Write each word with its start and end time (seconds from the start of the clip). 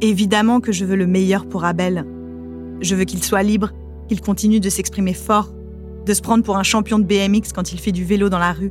Évidemment 0.00 0.60
que 0.60 0.70
je 0.70 0.84
veux 0.84 0.94
le 0.94 1.08
meilleur 1.08 1.46
pour 1.46 1.64
Abel. 1.64 2.04
Je 2.80 2.94
veux 2.94 3.04
qu'il 3.04 3.22
soit 3.22 3.42
libre, 3.42 3.72
qu'il 4.08 4.20
continue 4.20 4.60
de 4.60 4.70
s'exprimer 4.70 5.12
fort, 5.12 5.52
de 6.06 6.14
se 6.14 6.20
prendre 6.20 6.44
pour 6.44 6.56
un 6.56 6.62
champion 6.62 7.00
de 7.00 7.04
BMX 7.04 7.52
quand 7.52 7.72
il 7.72 7.80
fait 7.80 7.90
du 7.90 8.04
vélo 8.04 8.28
dans 8.28 8.38
la 8.38 8.52
rue, 8.52 8.70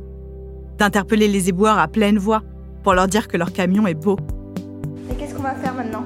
d'interpeller 0.78 1.28
les 1.28 1.50
éboueurs 1.50 1.78
à 1.78 1.86
pleine 1.86 2.16
voix 2.16 2.42
pour 2.82 2.94
leur 2.94 3.08
dire 3.08 3.28
que 3.28 3.36
leur 3.36 3.52
camion 3.52 3.86
est 3.86 3.94
beau. 3.94 4.16
Et 5.10 5.14
qu'est-ce 5.16 5.34
qu'on 5.34 5.42
va 5.42 5.54
faire 5.54 5.74
maintenant? 5.74 6.04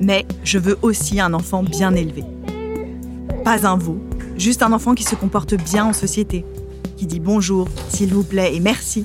Mais 0.00 0.26
je 0.42 0.58
veux 0.58 0.78
aussi 0.82 1.20
un 1.20 1.32
enfant 1.34 1.62
bien 1.62 1.94
élevé. 1.94 2.24
Pas 3.44 3.68
un 3.68 3.76
veau, 3.76 3.98
juste 4.36 4.62
un 4.62 4.72
enfant 4.72 4.94
qui 4.94 5.04
se 5.04 5.14
comporte 5.14 5.54
bien 5.54 5.84
en 5.84 5.92
société, 5.92 6.44
qui 6.96 7.06
dit 7.06 7.20
bonjour, 7.20 7.68
s'il 7.88 8.12
vous 8.12 8.24
plaît 8.24 8.56
et 8.56 8.60
merci. 8.60 9.04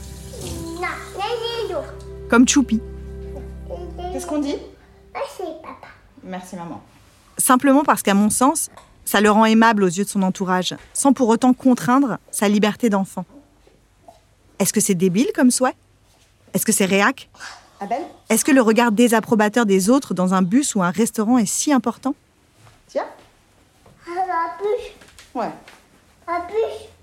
Comme 2.33 2.47
Choupi. 2.47 2.81
Qu'est-ce 4.11 4.25
qu'on 4.25 4.39
dit? 4.39 4.55
Merci 6.23 6.55
maman. 6.55 6.81
Simplement 7.37 7.83
parce 7.83 8.01
qu'à 8.01 8.15
mon 8.15 8.31
sens, 8.31 8.71
ça 9.05 9.21
le 9.21 9.29
rend 9.29 9.45
aimable 9.45 9.83
aux 9.83 9.87
yeux 9.87 10.03
de 10.03 10.09
son 10.09 10.23
entourage, 10.23 10.75
sans 10.95 11.13
pour 11.13 11.29
autant 11.29 11.53
contraindre 11.53 12.17
sa 12.31 12.49
liberté 12.49 12.89
d'enfant. 12.89 13.25
Est-ce 14.57 14.73
que 14.73 14.79
c'est 14.79 14.95
débile 14.95 15.27
comme 15.35 15.51
souhait? 15.51 15.75
Est-ce 16.55 16.65
que 16.65 16.71
c'est 16.71 16.85
réac? 16.85 17.29
Abel 17.79 18.01
Est-ce 18.31 18.43
que 18.43 18.51
le 18.51 18.61
regard 18.61 18.91
désapprobateur 18.91 19.67
des 19.67 19.91
autres 19.91 20.15
dans 20.15 20.33
un 20.33 20.41
bus 20.41 20.73
ou 20.73 20.81
un 20.81 20.89
restaurant 20.89 21.37
est 21.37 21.45
si 21.45 21.71
important? 21.71 22.15
Tiens. 22.87 23.05
Ouais. 25.35 25.51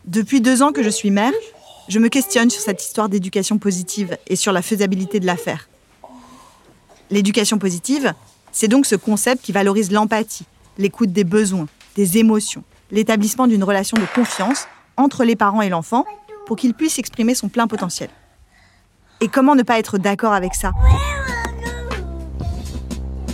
Depuis 0.06 0.40
deux 0.40 0.60
ans 0.60 0.72
que 0.72 0.82
je 0.82 0.90
suis 0.90 1.12
mère, 1.12 1.30
je 1.90 1.98
me 1.98 2.08
questionne 2.08 2.50
sur 2.50 2.62
cette 2.62 2.84
histoire 2.84 3.08
d'éducation 3.08 3.58
positive 3.58 4.16
et 4.28 4.36
sur 4.36 4.52
la 4.52 4.62
faisabilité 4.62 5.18
de 5.18 5.26
la 5.26 5.36
faire. 5.36 5.68
L'éducation 7.10 7.58
positive, 7.58 8.14
c'est 8.52 8.68
donc 8.68 8.86
ce 8.86 8.94
concept 8.94 9.42
qui 9.42 9.50
valorise 9.50 9.90
l'empathie, 9.90 10.46
l'écoute 10.78 11.12
des 11.12 11.24
besoins, 11.24 11.66
des 11.96 12.18
émotions, 12.18 12.62
l'établissement 12.92 13.48
d'une 13.48 13.64
relation 13.64 13.96
de 13.96 14.06
confiance 14.14 14.68
entre 14.96 15.24
les 15.24 15.34
parents 15.34 15.62
et 15.62 15.68
l'enfant 15.68 16.04
pour 16.46 16.56
qu'il 16.56 16.74
puisse 16.74 17.00
exprimer 17.00 17.34
son 17.34 17.48
plein 17.48 17.66
potentiel. 17.66 18.08
Et 19.20 19.26
comment 19.26 19.56
ne 19.56 19.64
pas 19.64 19.80
être 19.80 19.98
d'accord 19.98 20.32
avec 20.32 20.54
ça? 20.54 20.70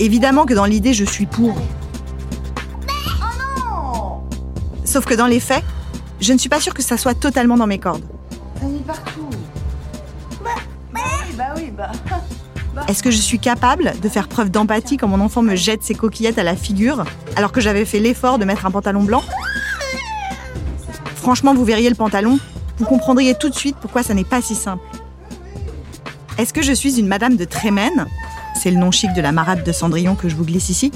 Évidemment 0.01 0.47
que 0.47 0.55
dans 0.55 0.65
l'idée, 0.65 0.95
je 0.95 1.05
suis 1.05 1.27
pour. 1.27 1.55
Sauf 4.87 5.05
que 5.05 5.15
dans 5.15 5.27
les 5.27 5.41
faits, 5.41 5.63
je 6.23 6.33
ne 6.33 6.39
suis 6.39 6.49
pas 6.49 6.61
sûre 6.61 6.73
que 6.73 6.83
ça 6.83 6.97
soit 6.97 7.15
totalement 7.15 7.59
dans 7.59 7.67
mes 7.67 7.79
cordes. 7.79 8.16
Bah 10.43 10.51
oui, 10.95 11.35
bah 11.37 11.45
oui, 11.57 11.71
bah. 11.77 11.93
Est-ce 12.89 13.03
que 13.03 13.11
je 13.11 13.17
suis 13.17 13.39
capable 13.39 13.95
de 14.03 14.09
faire 14.09 14.29
preuve 14.29 14.51
d'empathie 14.51 14.97
quand 14.97 15.09
mon 15.09 15.21
enfant 15.21 15.43
me 15.43 15.57
jette 15.57 15.83
ses 15.83 15.95
coquillettes 15.95 16.39
à 16.39 16.43
la 16.43 16.57
figure 16.57 17.05
alors 17.37 17.53
que 17.53 17.61
j'avais 17.61 17.85
fait 17.85 18.01
l'effort 18.01 18.39
de 18.39 18.45
mettre 18.45 18.67
un 18.67 18.71
pantalon 18.71 19.03
blanc? 19.03 19.23
Franchement, 21.17 21.55
vous 21.55 21.65
verriez 21.65 21.89
le 21.89 21.97
pantalon, 21.97 22.39
vous 22.79 22.85
comprendriez 22.85 23.35
tout 23.35 23.49
de 23.49 23.55
suite 23.55 23.77
pourquoi 23.81 24.03
ça 24.03 24.15
n'est 24.15 24.25
pas 24.25 24.43
si 24.43 24.55
simple. 24.55 24.85
Est-ce 26.39 26.53
que 26.53 26.63
je 26.63 26.73
suis 26.73 27.01
une 27.01 27.09
madame 27.09 27.37
de 27.37 27.45
Trémène 27.45 28.07
C'est 28.55 28.71
le 28.71 28.77
nom 28.77 28.91
chic 28.91 29.13
de 29.15 29.23
la 29.23 29.33
marade 29.33 29.65
de 29.65 29.73
Cendrillon 29.73 30.15
que 30.15 30.29
je 30.29 30.37
vous 30.37 30.45
glisse 30.45 30.69
ici. 30.69 30.93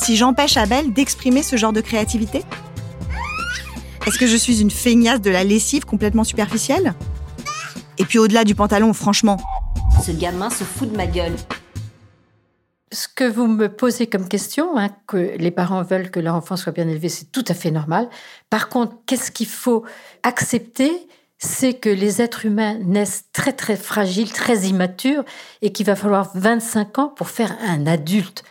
Si 0.00 0.16
j'empêche 0.16 0.56
Abel 0.56 0.92
d'exprimer 0.92 1.42
ce 1.42 1.56
genre 1.56 1.72
de 1.72 1.80
créativité? 1.80 2.42
Est-ce 4.06 4.18
que 4.18 4.26
je 4.26 4.36
suis 4.36 4.60
une 4.60 4.70
feignasse 4.70 5.20
de 5.20 5.30
la 5.30 5.44
lessive 5.44 5.84
complètement 5.84 6.24
superficielle? 6.24 6.94
Et 7.98 8.04
puis 8.04 8.18
au-delà 8.18 8.42
du 8.42 8.56
pantalon, 8.56 8.92
franchement, 8.92 9.38
Ce 10.04 10.10
gamin 10.10 10.50
se 10.50 10.64
fout 10.64 10.90
de 10.90 10.96
ma 10.96 11.06
gueule. 11.06 11.36
Ce 12.90 13.06
que 13.06 13.24
vous 13.24 13.46
me 13.46 13.68
posez 13.68 14.08
comme 14.08 14.28
question, 14.28 14.76
hein, 14.76 14.90
que 15.06 15.36
les 15.38 15.52
parents 15.52 15.82
veulent 15.82 16.10
que 16.10 16.18
leur 16.18 16.34
enfant 16.34 16.56
soit 16.56 16.72
bien 16.72 16.88
élevé, 16.88 17.08
c'est 17.08 17.30
tout 17.30 17.44
à 17.46 17.54
fait 17.54 17.70
normal. 17.70 18.08
Par 18.50 18.68
contre, 18.68 18.96
qu'est-ce 19.06 19.30
qu'il 19.30 19.46
faut 19.46 19.84
accepter? 20.24 20.90
C'est 21.38 21.74
que 21.74 21.88
les 21.88 22.20
êtres 22.20 22.44
humains 22.44 22.78
naissent 22.80 23.24
très 23.32 23.52
très 23.52 23.76
fragiles, 23.76 24.32
très 24.32 24.66
immatures, 24.66 25.24
et 25.60 25.72
qu'il 25.72 25.86
va 25.86 25.96
falloir 25.96 26.30
25 26.34 26.98
ans 26.98 27.08
pour 27.08 27.28
faire 27.28 27.56
un 27.62 27.86
adulte. 27.86 28.42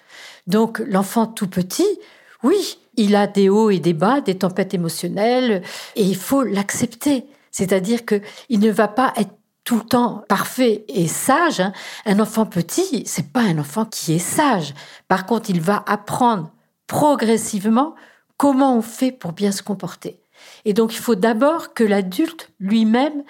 Donc 0.48 0.82
l'enfant 0.88 1.28
tout 1.28 1.48
petit, 1.48 2.00
oui, 2.44 2.80
il 2.96 3.16
a 3.16 3.28
des 3.28 3.50
hauts 3.50 3.70
et 3.70 3.80
des 3.80 3.94
bas, 3.94 4.22
des 4.22 4.38
tempêtes 4.38 4.74
émotionnelles, 4.74 5.62
et 5.96 6.04
il 6.04 6.16
faut 6.16 6.44
l'accepter. 6.44 7.26
C'est-à-dire 7.52 8.06
que 8.06 8.22
il 8.50 8.60
ne 8.60 8.72
va 8.72 8.88
pas 8.88 9.14
être 9.18 9.32
tout 9.64 9.78
le 9.78 9.84
temps 9.84 10.24
parfait 10.28 10.86
et 10.88 11.08
sage, 11.08 11.60
hein. 11.60 11.74
un 12.06 12.20
enfant 12.20 12.46
petit, 12.46 13.04
c'est 13.06 13.32
pas 13.32 13.42
un 13.42 13.60
enfant 13.60 13.86
qui 13.86 14.14
est 14.14 14.20
sage. 14.20 14.74
Par 15.08 15.26
contre, 15.26 15.50
il 15.50 15.62
va 15.62 15.84
apprendre 15.88 16.52
progressivement 16.88 17.96
comment 18.38 18.76
on 18.76 18.82
fait 18.82 19.12
pour 19.12 19.34
bien 19.34 19.52
se 19.52 19.62
comporter. 19.62 20.20
Et 20.66 20.74
donc, 20.74 20.94
il 20.94 21.00
faut 21.00 21.16
d'abord 21.16 21.74
que 21.74 21.84
l'adulte 21.84 22.50
lui-même 22.60 23.24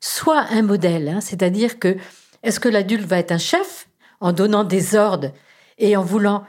soit 0.00 0.44
un 0.50 0.62
modèle. 0.62 1.08
hein. 1.08 1.20
C'est-à-dire 1.20 1.78
que, 1.78 1.96
est-ce 2.42 2.60
que 2.60 2.68
l'adulte 2.68 3.06
va 3.06 3.18
être 3.18 3.32
un 3.32 3.38
chef 3.38 3.88
en 4.20 4.32
donnant 4.32 4.64
des 4.64 4.96
ordres 4.96 5.30
et 5.78 5.96
en 5.96 6.02
voulant 6.02 6.44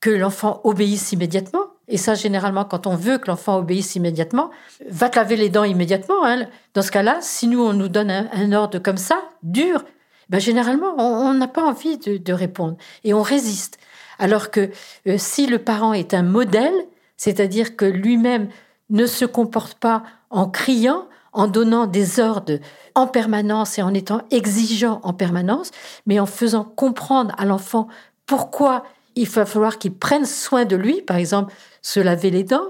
que 0.00 0.10
l'enfant 0.10 0.60
obéisse 0.64 1.12
immédiatement? 1.12 1.61
Et 1.88 1.96
ça, 1.96 2.14
généralement, 2.14 2.64
quand 2.64 2.86
on 2.86 2.96
veut 2.96 3.18
que 3.18 3.26
l'enfant 3.28 3.58
obéisse 3.58 3.96
immédiatement, 3.96 4.50
va 4.88 5.08
te 5.08 5.16
laver 5.16 5.36
les 5.36 5.48
dents 5.48 5.64
immédiatement. 5.64 6.24
hein. 6.24 6.46
Dans 6.74 6.82
ce 6.82 6.90
cas-là, 6.90 7.18
si 7.20 7.48
nous, 7.48 7.60
on 7.60 7.72
nous 7.72 7.88
donne 7.88 8.10
un, 8.10 8.52
ordre 8.52 8.78
comme 8.78 8.96
ça, 8.96 9.22
dur, 9.42 9.84
ben, 10.28 10.40
généralement, 10.40 10.94
on 10.98 11.34
n'a 11.34 11.48
pas 11.48 11.62
envie 11.62 11.98
de, 11.98 12.16
de 12.16 12.32
répondre 12.32 12.76
et 13.04 13.12
on 13.14 13.22
résiste. 13.22 13.78
Alors 14.18 14.50
que 14.50 14.70
euh, 15.06 15.16
si 15.18 15.46
le 15.46 15.58
parent 15.58 15.92
est 15.92 16.14
un 16.14 16.22
modèle, 16.22 16.74
c'est-à-dire 17.16 17.76
que 17.76 17.84
lui-même 17.84 18.48
ne 18.90 19.06
se 19.06 19.24
comporte 19.24 19.74
pas 19.74 20.04
en 20.30 20.48
criant, 20.48 21.06
en 21.32 21.46
donnant 21.46 21.86
des 21.86 22.20
ordres 22.20 22.58
en 22.94 23.06
permanence 23.06 23.78
et 23.78 23.82
en 23.82 23.94
étant 23.94 24.22
exigeant 24.30 25.00
en 25.02 25.12
permanence, 25.12 25.70
mais 26.06 26.20
en 26.20 26.26
faisant 26.26 26.64
comprendre 26.64 27.34
à 27.38 27.44
l'enfant 27.44 27.88
pourquoi 28.26 28.84
il 29.16 29.28
va 29.28 29.46
falloir 29.46 29.78
qu'il 29.78 29.94
prenne 29.94 30.26
soin 30.26 30.64
de 30.64 30.76
lui, 30.76 31.02
par 31.02 31.16
exemple 31.16 31.52
se 31.82 32.00
laver 32.00 32.30
les 32.30 32.44
dents, 32.44 32.68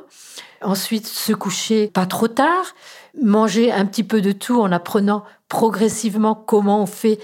ensuite 0.62 1.06
se 1.06 1.33
coucher 1.33 1.89
pas 1.89 2.06
trop 2.06 2.29
tard, 2.29 2.75
manger 3.21 3.71
un 3.71 3.85
petit 3.85 4.05
peu 4.05 4.21
de 4.21 4.33
tout 4.33 4.61
en 4.61 4.73
apprenant 4.73 5.25
progressivement 5.49 6.35
comment 6.35 6.83
on 6.83 6.87
fait 6.87 7.19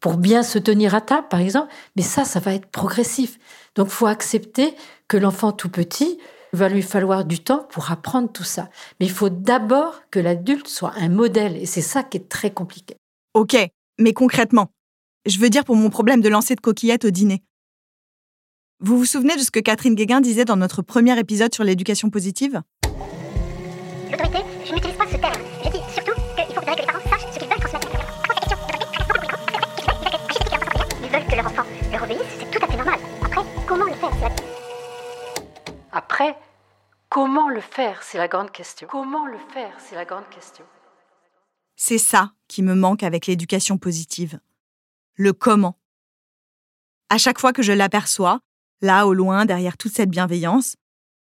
pour 0.00 0.16
bien 0.16 0.42
se 0.42 0.58
tenir 0.58 0.94
à 0.94 1.00
table, 1.00 1.28
par 1.28 1.40
exemple. 1.40 1.72
Mais 1.96 2.02
ça, 2.02 2.24
ça 2.24 2.40
va 2.40 2.54
être 2.54 2.66
progressif. 2.66 3.38
Donc, 3.74 3.88
faut 3.88 4.06
accepter 4.06 4.74
que 5.08 5.16
l'enfant 5.16 5.52
tout 5.52 5.68
petit 5.68 6.18
va 6.52 6.68
lui 6.68 6.82
falloir 6.82 7.24
du 7.24 7.40
temps 7.40 7.66
pour 7.70 7.90
apprendre 7.90 8.30
tout 8.30 8.44
ça. 8.44 8.68
Mais 8.98 9.06
il 9.06 9.12
faut 9.12 9.28
d'abord 9.28 10.02
que 10.10 10.20
l'adulte 10.20 10.68
soit 10.68 10.92
un 10.96 11.08
modèle, 11.08 11.56
et 11.56 11.66
c'est 11.66 11.82
ça 11.82 12.02
qui 12.02 12.18
est 12.18 12.28
très 12.28 12.50
compliqué. 12.50 12.96
Ok, 13.34 13.56
mais 13.98 14.12
concrètement, 14.12 14.70
je 15.26 15.38
veux 15.38 15.50
dire 15.50 15.64
pour 15.64 15.76
mon 15.76 15.90
problème 15.90 16.20
de 16.20 16.28
lancer 16.28 16.54
de 16.54 16.60
coquillettes 16.60 17.04
au 17.04 17.10
dîner. 17.10 17.42
Vous 18.80 18.98
vous 18.98 19.06
souvenez 19.06 19.34
de 19.36 19.40
ce 19.40 19.50
que 19.50 19.58
Catherine 19.58 19.94
Guéguin 19.94 20.20
disait 20.20 20.44
dans 20.44 20.56
notre 20.56 20.82
premier 20.82 21.18
épisode 21.18 21.54
sur 21.54 21.64
l'éducation 21.64 22.10
positive? 22.10 22.60
L'autorité, 24.10 24.40
je 24.66 24.74
n'utilise 24.74 24.96
pas 24.98 25.06
ce 25.06 25.16
terme. 25.16 25.42
Je 25.64 25.70
dis 25.70 25.78
surtout 25.94 26.12
qu'il 26.12 26.54
faut 26.54 26.60
que 26.60 26.76
les 26.76 26.84
parents 26.84 27.00
sachent 27.08 27.32
ce 27.32 27.38
qu'ils 27.38 27.48
veulent 27.48 27.58
transmettre. 27.58 27.88
Ils 31.02 31.08
veulent 31.10 31.26
que 31.26 31.36
leur 31.36 31.46
enfant 31.46 31.62
leur 31.90 32.02
obéisse, 32.02 32.20
c'est 32.38 32.50
tout 32.50 32.62
à 32.62 32.68
fait 32.68 32.76
normal. 32.76 33.00
Après, 33.22 33.42
comment 33.66 33.86
le 33.86 33.94
faire? 33.94 34.12
Après, 35.92 36.36
comment 37.08 37.48
le 37.48 37.62
faire? 37.62 38.02
C'est 38.02 38.18
la 38.18 38.28
grande 38.28 38.52
question. 38.52 38.88
Comment 38.90 39.26
le 39.26 39.38
faire? 39.54 39.72
C'est 39.78 39.94
la 39.94 40.04
grande 40.04 40.28
question. 40.28 40.66
C'est 41.76 41.96
ça 41.96 42.32
qui 42.46 42.62
me 42.62 42.74
manque 42.74 43.02
avec 43.02 43.26
l'éducation 43.26 43.78
positive. 43.78 44.38
Le 45.14 45.32
comment. 45.32 45.78
À 47.08 47.16
chaque 47.16 47.38
fois 47.38 47.54
que 47.54 47.62
je 47.62 47.72
l'aperçois, 47.72 48.40
là 48.80 49.06
au 49.06 49.14
loin, 49.14 49.44
derrière 49.44 49.76
toute 49.76 49.94
cette 49.94 50.10
bienveillance, 50.10 50.76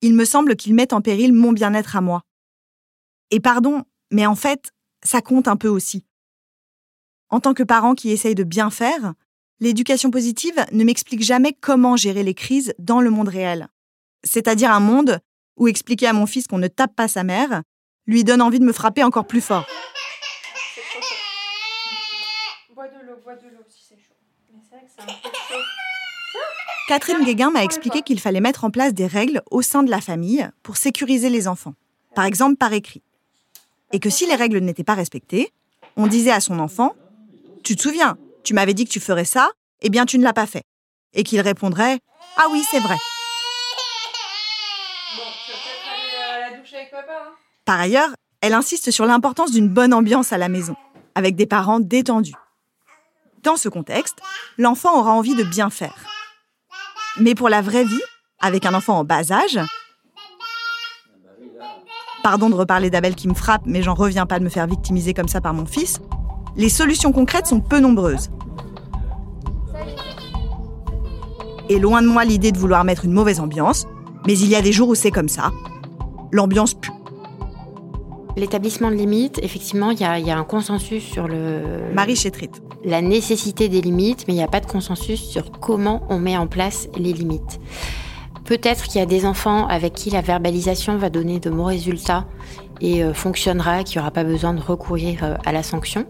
il 0.01 0.15
me 0.15 0.25
semble 0.25 0.57
qu'il 0.57 0.75
met 0.75 0.93
en 0.93 1.01
péril 1.01 1.33
mon 1.33 1.53
bien-être 1.53 1.97
à 1.97 2.01
moi. 2.01 2.23
Et 3.31 3.41
pardon, 3.41 3.85
mais 4.11 4.27
en 4.27 4.35
fait, 4.35 4.73
ça 5.03 5.23
compte 5.23 5.49
un 5.49 5.57
peu 5.57 5.69
aussi. 5.69 6.05
En 7.31 7.41
tant 7.41 7.55
que 7.55 7.63
parent 7.63 7.95
qui 7.95 8.11
essaye 8.11 8.35
de 8.35 8.45
bien 8.45 8.71
faire, 8.71 9.15
l'éducation 9.61 10.11
positive 10.11 10.65
ne 10.73 10.85
m'explique 10.85 11.23
jamais 11.23 11.53
comment 11.53 11.97
gérer 11.97 12.23
les 12.23 12.35
crises 12.35 12.75
dans 12.79 13.01
le 13.01 13.11
monde 13.11 13.29
réel. 13.29 13.69
C'est-à-dire 14.23 14.71
un 14.71 14.81
monde 14.81 15.21
où 15.57 15.69
expliquer 15.69 16.07
à 16.07 16.13
mon 16.13 16.27
fils 16.27 16.47
qu'on 16.47 16.59
ne 16.59 16.69
tape 16.69 16.95
pas 16.95 17.09
sa 17.09 17.25
mère 17.25 17.63
lui 18.07 18.25
donne 18.25 18.43
envie 18.43 18.59
de 18.59 18.65
me 18.65 18.73
frapper 18.73 19.03
encore 19.03 19.27
plus 19.27 19.41
fort. 19.41 19.67
Catherine 26.87 27.25
Guéguin 27.25 27.51
m'a 27.51 27.65
expliqué 27.65 28.03
qu'il 28.03 28.21
fallait 28.21 28.43
mettre 28.43 28.65
en 28.65 28.71
place 28.71 28.93
des 28.93 29.07
règles 29.07 29.43
au 29.51 29.63
sein 29.63 29.83
de 29.83 29.91
la 29.91 30.03
famille 30.03 30.47
pour 30.63 30.77
sécuriser 30.77 31.31
les 31.31 31.49
enfants, 31.49 31.75
par 32.15 32.27
exemple 32.27 32.57
par 32.57 32.75
écrit. 32.75 33.03
Et 33.93 34.01
que 34.01 34.11
si 34.11 34.27
les 34.27 34.35
règles 34.35 34.59
n'étaient 34.59 34.85
pas 34.85 34.95
respectées, 34.95 35.51
on 35.97 36.07
disait 36.07 36.31
à 36.31 36.41
son 36.41 36.59
enfant 36.59 36.95
Tu 37.63 37.75
te 37.75 37.81
souviens, 37.81 38.19
tu 38.43 38.53
m'avais 38.53 38.75
dit 38.75 38.85
que 38.85 38.91
tu 38.91 39.01
ferais 39.01 39.25
ça, 39.25 39.49
eh 39.81 39.89
bien 39.89 40.05
tu 40.05 40.19
ne 40.19 40.25
l'as 40.25 40.35
pas 40.35 40.47
fait. 40.47 40.65
Et 41.15 41.23
qu'il 41.23 41.41
répondrait 41.41 42.01
Ah 42.37 42.49
oui, 42.53 42.63
c'est 42.71 42.81
vrai. 42.81 42.97
Par 47.65 47.81
ailleurs, 47.81 48.11
elle 48.43 48.53
insiste 48.53 48.91
sur 48.91 49.07
l'importance 49.07 49.53
d'une 49.53 49.71
bonne 49.71 49.95
ambiance 49.95 50.35
à 50.35 50.39
la 50.39 50.51
maison, 50.51 50.77
avec 51.15 51.35
des 51.35 51.47
parents 51.47 51.81
détendus. 51.81 52.35
Dans 53.43 53.57
ce 53.57 53.71
contexte, 53.71 54.19
l'enfant 54.59 54.99
aura 54.99 55.13
envie 55.13 55.35
de 55.35 55.45
bien 55.45 55.71
faire. 55.71 56.14
Mais 57.21 57.35
pour 57.35 57.49
la 57.49 57.63
vraie 57.63 57.85
vie, 57.85 58.03
avec 58.41 58.67
un 58.67 58.75
enfant 58.75 58.99
en 58.99 59.05
bas 59.05 59.31
âge, 59.31 59.61
pardon 62.25 62.51
de 62.51 62.55
reparler 62.55 62.91
d'Abel 62.91 63.15
qui 63.15 63.29
me 63.29 63.35
frappe, 63.35 63.63
mais 63.67 63.83
j'en 63.83 63.95
reviens 63.95 64.27
pas 64.27 64.41
de 64.41 64.45
me 64.45 64.49
faire 64.49 64.67
victimiser 64.67 65.15
comme 65.15 65.29
ça 65.29 65.41
par 65.41 65.55
mon 65.55 65.65
fils, 65.65 66.01
les 66.57 66.69
solutions 66.69 67.13
concrètes 67.13 67.47
sont 67.47 67.61
peu 67.61 67.79
nombreuses. 67.79 68.31
Et 71.69 71.79
loin 71.79 72.03
de 72.03 72.09
moi 72.09 72.25
l'idée 72.25 72.51
de 72.51 72.59
vouloir 72.59 72.85
mettre 72.85 73.05
une 73.05 73.13
mauvaise 73.13 73.39
ambiance, 73.39 73.87
mais 74.27 74.37
il 74.37 74.49
y 74.49 74.57
a 74.57 74.63
des 74.63 74.73
jours 74.73 74.89
où 74.89 74.95
c'est 74.95 75.11
comme 75.13 75.29
ça. 75.29 75.53
L'ambiance 76.33 76.75
pue. 76.75 76.91
L'établissement 78.37 78.91
de 78.91 78.97
limites, 78.97 79.39
effectivement, 79.43 79.91
il 79.91 80.01
y, 80.01 80.05
a 80.05 80.39
un 80.39 80.45
consensus 80.45 81.05
sur 81.05 81.29
le. 81.29 81.93
Marie 81.95 82.17
Chétrit. 82.17 82.51
La 82.85 83.01
nécessité 83.01 83.69
des 83.69 83.81
limites, 83.81 84.25
mais 84.27 84.35
il 84.35 84.37
n'y 84.37 84.43
a 84.43 84.49
pas 84.49 84.61
de 84.61 84.67
consensus 84.67 85.23
sur 85.23 85.53
comment 85.53 86.03
on 86.09 86.19
met 86.19 86.37
en 86.37 86.49
place 86.49 86.89
les 86.97 87.13
limites. 87.13 87.61
Peut-être 88.45 88.85
qu'il 88.85 88.99
y 88.99 89.03
a 89.03 89.07
des 89.07 89.25
enfants 89.25 89.67
avec 89.69 89.95
qui 89.95 90.11
la 90.11 90.21
verbalisation 90.21 90.99
va 90.99 91.11
donner 91.11 91.41
de 91.41 91.49
bons 91.49 91.65
résultats 91.65 92.27
et 92.81 93.03
euh, 93.03 93.15
fonctionnera, 93.15 93.85
qu'il 93.85 93.99
n'y 93.99 94.03
aura 94.03 94.11
pas 94.11 94.25
besoin 94.25 94.53
de 94.53 94.61
recourir 94.61 95.23
euh, 95.23 95.37
à 95.47 95.53
la 95.53 95.63
sanction. 95.63 96.07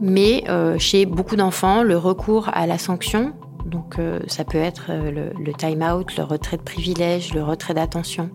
Mais 0.00 0.44
euh, 0.48 0.78
chez 0.78 1.06
beaucoup 1.06 1.36
d'enfants, 1.36 1.82
le 1.82 1.96
recours 1.96 2.50
à 2.52 2.66
la 2.66 2.78
sanction, 2.78 3.32
donc 3.66 3.98
ça 4.26 4.44
peut 4.44 4.58
être 4.58 4.90
le, 4.90 5.32
le 5.38 5.52
time-out, 5.52 6.16
le 6.16 6.24
retrait 6.24 6.56
de 6.56 6.62
privilège, 6.62 7.34
le 7.34 7.44
retrait 7.44 7.74
d'attention, 7.74 8.30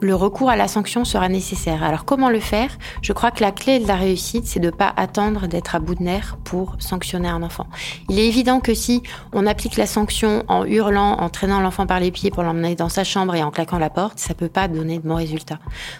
le 0.00 0.14
recours 0.14 0.50
à 0.50 0.56
la 0.56 0.68
sanction 0.68 1.04
sera 1.04 1.28
nécessaire. 1.28 1.82
Alors 1.82 2.04
comment 2.04 2.30
le 2.30 2.40
faire? 2.40 2.70
Je 3.02 3.12
crois 3.12 3.30
que 3.30 3.42
la 3.42 3.52
clé 3.52 3.78
de 3.78 3.86
la 3.86 3.96
réussite, 3.96 4.46
c'est 4.46 4.60
de 4.60 4.66
ne 4.66 4.70
pas 4.70 4.92
attendre 4.96 5.46
d'être 5.46 5.74
à 5.74 5.78
bout 5.78 5.94
de 5.94 6.02
nerfs 6.02 6.36
pour 6.44 6.76
sanctionner 6.78 7.28
un 7.28 7.42
enfant. 7.42 7.66
Il 8.08 8.18
est 8.18 8.26
évident 8.26 8.60
que 8.60 8.74
si 8.74 9.02
on 9.32 9.46
applique 9.46 9.76
la 9.76 9.86
sanction 9.86 10.44
en 10.48 10.64
hurlant, 10.64 11.18
en 11.18 11.28
traînant 11.28 11.60
l'enfant 11.60 11.86
par 11.86 12.00
les 12.00 12.10
pieds 12.10 12.30
pour 12.30 12.42
l'emmener 12.42 12.74
dans 12.74 12.88
sa 12.88 13.04
chambre 13.04 13.34
et 13.34 13.42
en 13.42 13.50
claquant 13.50 13.78
la 13.78 13.90
porte, 13.90 14.18
ça 14.18 14.34
peut 14.34 14.48
pas 14.48 14.68
donner 14.68 14.98
de 14.98 15.06
bons 15.06 15.16
résultats. 15.16 15.58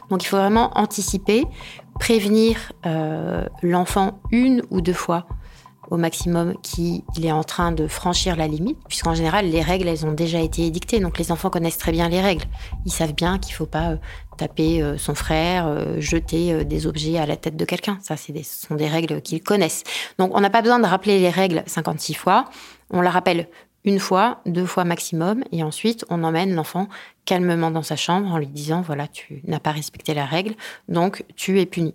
Donc 0.09 0.25
il 0.25 0.27
faut 0.27 0.37
vraiment 0.37 0.71
anticiper, 0.79 1.45
prévenir 1.99 2.73
euh, 2.87 3.45
l'enfant 3.63 4.21
une 4.31 4.63
ou 4.71 4.81
deux 4.81 4.93
fois 4.93 5.27
au 5.91 5.97
maximum 5.97 6.55
qu'il 6.63 7.03
est 7.23 7.33
en 7.33 7.45
train 7.45 7.73
de 7.73 7.87
franchir 7.87 8.37
la 8.37 8.47
limite, 8.47 8.79
puisqu'en 8.89 9.15
général, 9.15 9.51
les 9.51 9.61
règles, 9.61 9.89
elles 9.89 10.07
ont 10.07 10.13
déjà 10.13 10.41
été 10.41 10.65
édictées. 10.65 11.01
Donc 11.01 11.19
les 11.19 11.33
enfants 11.33 11.51
connaissent 11.51 11.79
très 11.79 11.93
bien 11.93 12.09
les 12.09 12.21
règles. 12.21 12.45
Ils 12.87 12.93
savent 12.93 13.13
bien 13.13 13.39
qu'il 13.39 13.53
ne 13.53 13.57
faut 13.57 13.67
pas 13.67 13.91
euh, 13.91 13.97
taper 14.39 14.83
euh, 14.83 14.97
son 14.97 15.15
frère, 15.15 15.67
euh, 15.67 16.01
jeter 16.01 16.65
des 16.65 16.87
objets 16.87 17.19
à 17.19 17.27
la 17.27 17.37
tête 17.37 17.57
de 17.57 17.65
quelqu'un. 17.65 17.99
Ça, 18.03 18.17
ce 18.17 18.33
sont 18.45 18.77
des 18.77 18.89
règles 18.89 19.21
qu'ils 19.21 19.43
connaissent. 19.43 19.83
Donc 20.19 20.35
on 20.35 20.41
n'a 20.41 20.51
pas 20.51 20.63
besoin 20.63 20.79
de 20.79 20.87
rappeler 20.87 21.19
les 21.19 21.31
règles 21.31 21.65
56 21.67 22.15
fois. 22.15 22.45
On 22.91 23.01
la 23.01 23.11
rappelle 23.11 23.49
une 23.85 23.99
fois, 23.99 24.41
deux 24.47 24.67
fois 24.67 24.85
maximum, 24.85 25.43
et 25.53 25.63
ensuite 25.63 26.05
on 26.11 26.23
emmène 26.23 26.55
l'enfant 26.55 26.89
calmement 27.25 27.71
dans 27.71 27.83
sa 27.83 27.97
chambre 27.97 28.31
en 28.31 28.39
lui 28.39 28.47
disant, 28.47 28.83
voilà, 28.83 29.09
tu 29.09 29.43
n'as 29.47 29.61
pas 29.61 29.73
respecté 29.73 30.13
la 30.13 30.27
règle, 30.27 30.55
donc 30.89 31.25
tu 31.35 31.61
es 31.61 31.67
puni. 31.67 31.95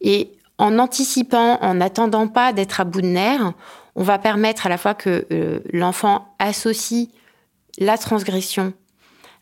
Et 0.00 0.32
en 0.58 0.78
anticipant, 0.78 1.58
en 1.60 1.74
n'attendant 1.74 2.28
pas 2.28 2.52
d'être 2.52 2.80
à 2.80 2.84
bout 2.84 3.02
de 3.02 3.06
nerfs, 3.06 3.52
on 3.94 4.02
va 4.02 4.18
permettre 4.18 4.66
à 4.66 4.68
la 4.68 4.78
fois 4.78 4.94
que 4.94 5.26
euh, 5.32 5.60
l'enfant 5.72 6.34
associe 6.38 7.08
la 7.78 7.98
transgression 7.98 8.72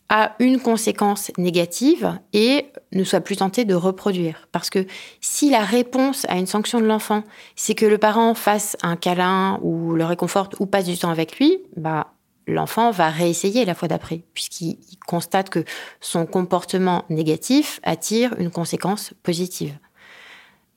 à 0.08 0.34
une 0.40 0.60
conséquence 0.60 1.30
négative 1.38 2.18
et 2.32 2.66
ne 2.92 3.04
soit 3.04 3.20
plus 3.20 3.36
tenté 3.36 3.64
de 3.64 3.74
reproduire. 3.74 4.48
Parce 4.50 4.68
que 4.68 4.84
si 5.20 5.50
la 5.50 5.60
réponse 5.60 6.26
à 6.28 6.36
une 6.36 6.46
sanction 6.48 6.80
de 6.80 6.86
l'enfant, 6.86 7.22
c'est 7.54 7.76
que 7.76 7.86
le 7.86 7.96
parent 7.96 8.34
fasse 8.34 8.76
un 8.82 8.96
câlin 8.96 9.60
ou 9.62 9.92
le 9.92 10.04
réconforte 10.04 10.56
ou 10.58 10.66
passe 10.66 10.86
du 10.86 10.98
temps 10.98 11.10
avec 11.10 11.38
lui, 11.38 11.58
bah, 11.76 12.08
l'enfant 12.48 12.90
va 12.90 13.08
réessayer 13.08 13.64
la 13.64 13.76
fois 13.76 13.86
d'après, 13.86 14.24
puisqu'il 14.34 14.78
constate 15.06 15.48
que 15.48 15.64
son 16.00 16.26
comportement 16.26 17.04
négatif 17.08 17.78
attire 17.84 18.34
une 18.38 18.50
conséquence 18.50 19.14
positive. 19.22 19.78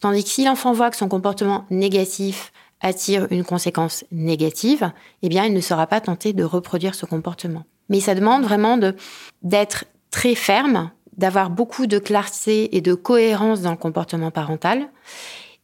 Tandis 0.03 0.25
que 0.25 0.29
si 0.29 0.43
l'enfant 0.43 0.73
voit 0.73 0.89
que 0.89 0.97
son 0.97 1.07
comportement 1.07 1.63
négatif 1.69 2.51
attire 2.81 3.25
une 3.31 3.45
conséquence 3.45 4.03
négative, 4.11 4.91
eh 5.21 5.29
bien, 5.29 5.45
il 5.45 5.53
ne 5.53 5.61
sera 5.61 5.87
pas 5.87 6.01
tenté 6.01 6.33
de 6.33 6.43
reproduire 6.43 6.93
ce 6.93 7.05
comportement. 7.05 7.63
Mais 7.87 8.01
ça 8.01 8.13
demande 8.13 8.43
vraiment 8.43 8.77
d'être 9.43 9.85
très 10.11 10.35
ferme, 10.35 10.91
d'avoir 11.15 11.49
beaucoup 11.49 11.87
de 11.87 11.99
clarté 11.99 12.75
et 12.75 12.81
de 12.81 12.93
cohérence 12.93 13.61
dans 13.61 13.71
le 13.71 13.77
comportement 13.77 14.29
parental, 14.29 14.89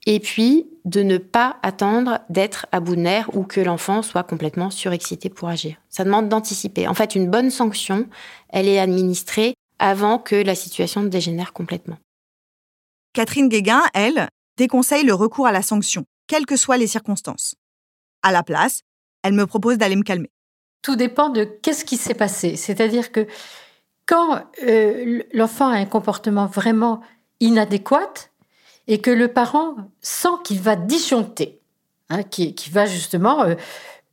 et 0.06 0.22
puis 0.22 0.68
de 0.86 1.04
ne 1.04 1.18
pas 1.18 1.58
attendre 1.62 2.20
d'être 2.30 2.66
à 2.72 2.80
bout 2.80 2.96
de 2.96 3.02
nerfs 3.02 3.36
ou 3.36 3.44
que 3.44 3.60
l'enfant 3.60 4.02
soit 4.02 4.24
complètement 4.24 4.70
surexcité 4.70 5.28
pour 5.28 5.50
agir. 5.50 5.76
Ça 5.90 6.06
demande 6.06 6.30
d'anticiper. 6.30 6.88
En 6.88 6.94
fait, 6.94 7.14
une 7.14 7.30
bonne 7.30 7.50
sanction, 7.50 8.08
elle 8.48 8.70
est 8.70 8.80
administrée 8.80 9.56
avant 9.80 10.18
que 10.18 10.38
la 10.38 10.56
situation 10.56 11.04
dégénère 11.04 11.52
complètement. 11.52 11.98
Catherine 13.14 13.50
Guéguin, 13.50 13.84
elle, 13.94 14.30
déconseille 14.58 15.04
le 15.04 15.14
recours 15.14 15.48
à 15.48 15.52
la 15.52 15.62
sanction, 15.62 16.06
quelles 16.28 16.46
que 16.46 16.58
soient 16.58 16.78
les 16.78 16.88
circonstances. 16.88 17.56
À 18.22 18.32
la 18.32 18.44
place, 18.44 18.82
elle 19.24 19.34
me 19.34 19.48
propose 19.48 19.78
d'aller 19.78 19.96
me 19.96 20.04
calmer. 20.04 20.30
Tout 20.82 20.96
dépend 20.96 21.30
de 21.30 21.44
qu'est-ce 21.44 21.86
qui 21.86 21.98
s'est 21.98 22.14
passé. 22.14 22.56
C'est-à-dire 22.56 23.12
que 23.12 23.28
quand 24.06 24.42
euh, 24.64 25.24
l'enfant 25.34 25.68
a 25.68 25.76
un 25.76 25.86
comportement 25.86 26.46
vraiment 26.46 27.02
inadéquat 27.40 28.12
et 28.88 29.02
que 29.02 29.12
le 29.12 29.28
parent 29.28 29.76
sent 30.02 30.30
qu'il 30.44 30.60
va 30.60 30.76
disjoncter, 30.76 31.62
hein, 32.10 32.24
qui, 32.24 32.56
va 32.72 32.86
justement 32.86 33.44
euh, 33.44 33.56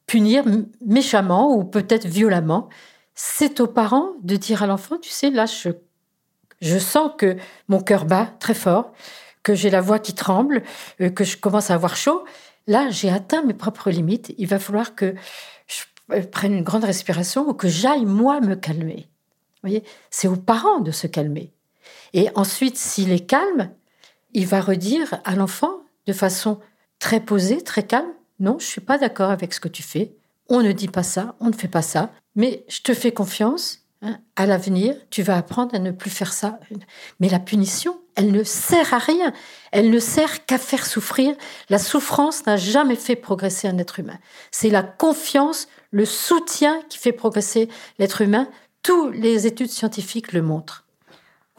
punir 0.06 0.44
méchamment 0.84 1.54
ou 1.54 1.64
peut-être 1.64 2.06
violemment, 2.06 2.68
c'est 3.14 3.60
au 3.60 3.66
parent 3.66 4.12
de 4.22 4.36
dire 4.36 4.62
à 4.62 4.66
l'enfant, 4.66 4.98
tu 4.98 5.10
sais, 5.10 5.30
là, 5.30 5.46
je 5.46 5.70
je 6.60 6.78
sens 6.78 7.12
que 7.18 7.36
mon 7.68 7.80
cœur 7.80 8.04
bat 8.04 8.32
très 8.40 8.54
fort, 8.54 8.92
que 9.42 9.54
j'ai 9.54 9.70
la 9.70 9.80
voix 9.80 9.98
qui 9.98 10.14
tremble, 10.14 10.62
euh, 11.00 11.10
que 11.10 11.24
je 11.24 11.36
commence 11.36 11.70
à 11.70 11.74
avoir 11.74 11.96
chaud. 11.96 12.24
Là, 12.66 12.90
j'ai 12.90 13.10
atteint 13.10 13.42
mes 13.42 13.54
propres 13.54 13.90
limites. 13.90 14.34
Il 14.38 14.48
va 14.48 14.58
falloir 14.58 14.94
que 14.94 15.14
je 15.66 15.84
euh, 16.12 16.22
prenne 16.22 16.52
une 16.52 16.64
grande 16.64 16.84
respiration 16.84 17.48
ou 17.48 17.54
que 17.54 17.68
j'aille 17.68 18.06
moi 18.06 18.40
me 18.40 18.56
calmer. 18.56 19.06
Vous 19.62 19.70
voyez, 19.70 19.84
c'est 20.10 20.28
aux 20.28 20.36
parents 20.36 20.80
de 20.80 20.90
se 20.90 21.06
calmer. 21.06 21.52
Et 22.12 22.28
ensuite, 22.34 22.76
s'il 22.76 23.12
est 23.12 23.26
calme, 23.26 23.70
il 24.32 24.46
va 24.46 24.60
redire 24.60 25.20
à 25.24 25.34
l'enfant 25.34 25.80
de 26.06 26.12
façon 26.12 26.60
très 26.98 27.20
posée, 27.20 27.62
très 27.62 27.82
calme, 27.82 28.12
non, 28.38 28.58
je 28.58 28.66
suis 28.66 28.80
pas 28.80 28.98
d'accord 28.98 29.30
avec 29.30 29.54
ce 29.54 29.60
que 29.60 29.68
tu 29.68 29.82
fais. 29.82 30.14
On 30.48 30.62
ne 30.62 30.72
dit 30.72 30.88
pas 30.88 31.02
ça, 31.02 31.34
on 31.40 31.48
ne 31.48 31.54
fait 31.54 31.68
pas 31.68 31.82
ça, 31.82 32.10
mais 32.34 32.64
je 32.68 32.82
te 32.82 32.94
fais 32.94 33.12
confiance 33.12 33.85
à 34.36 34.46
l'avenir, 34.46 34.94
tu 35.10 35.22
vas 35.22 35.36
apprendre 35.36 35.74
à 35.74 35.78
ne 35.78 35.90
plus 35.90 36.10
faire 36.10 36.32
ça. 36.32 36.58
Mais 37.20 37.28
la 37.28 37.38
punition, 37.38 38.00
elle 38.14 38.32
ne 38.32 38.42
sert 38.42 38.94
à 38.94 38.98
rien. 38.98 39.32
Elle 39.72 39.90
ne 39.90 39.98
sert 39.98 40.46
qu'à 40.46 40.58
faire 40.58 40.86
souffrir. 40.86 41.34
La 41.68 41.78
souffrance 41.78 42.46
n'a 42.46 42.56
jamais 42.56 42.96
fait 42.96 43.16
progresser 43.16 43.68
un 43.68 43.78
être 43.78 44.00
humain. 44.00 44.18
C'est 44.50 44.70
la 44.70 44.82
confiance, 44.82 45.68
le 45.90 46.04
soutien 46.04 46.80
qui 46.88 46.98
fait 46.98 47.12
progresser 47.12 47.68
l'être 47.98 48.22
humain. 48.22 48.48
Toutes 48.82 49.14
les 49.14 49.46
études 49.46 49.70
scientifiques 49.70 50.32
le 50.32 50.42
montrent. 50.42 50.86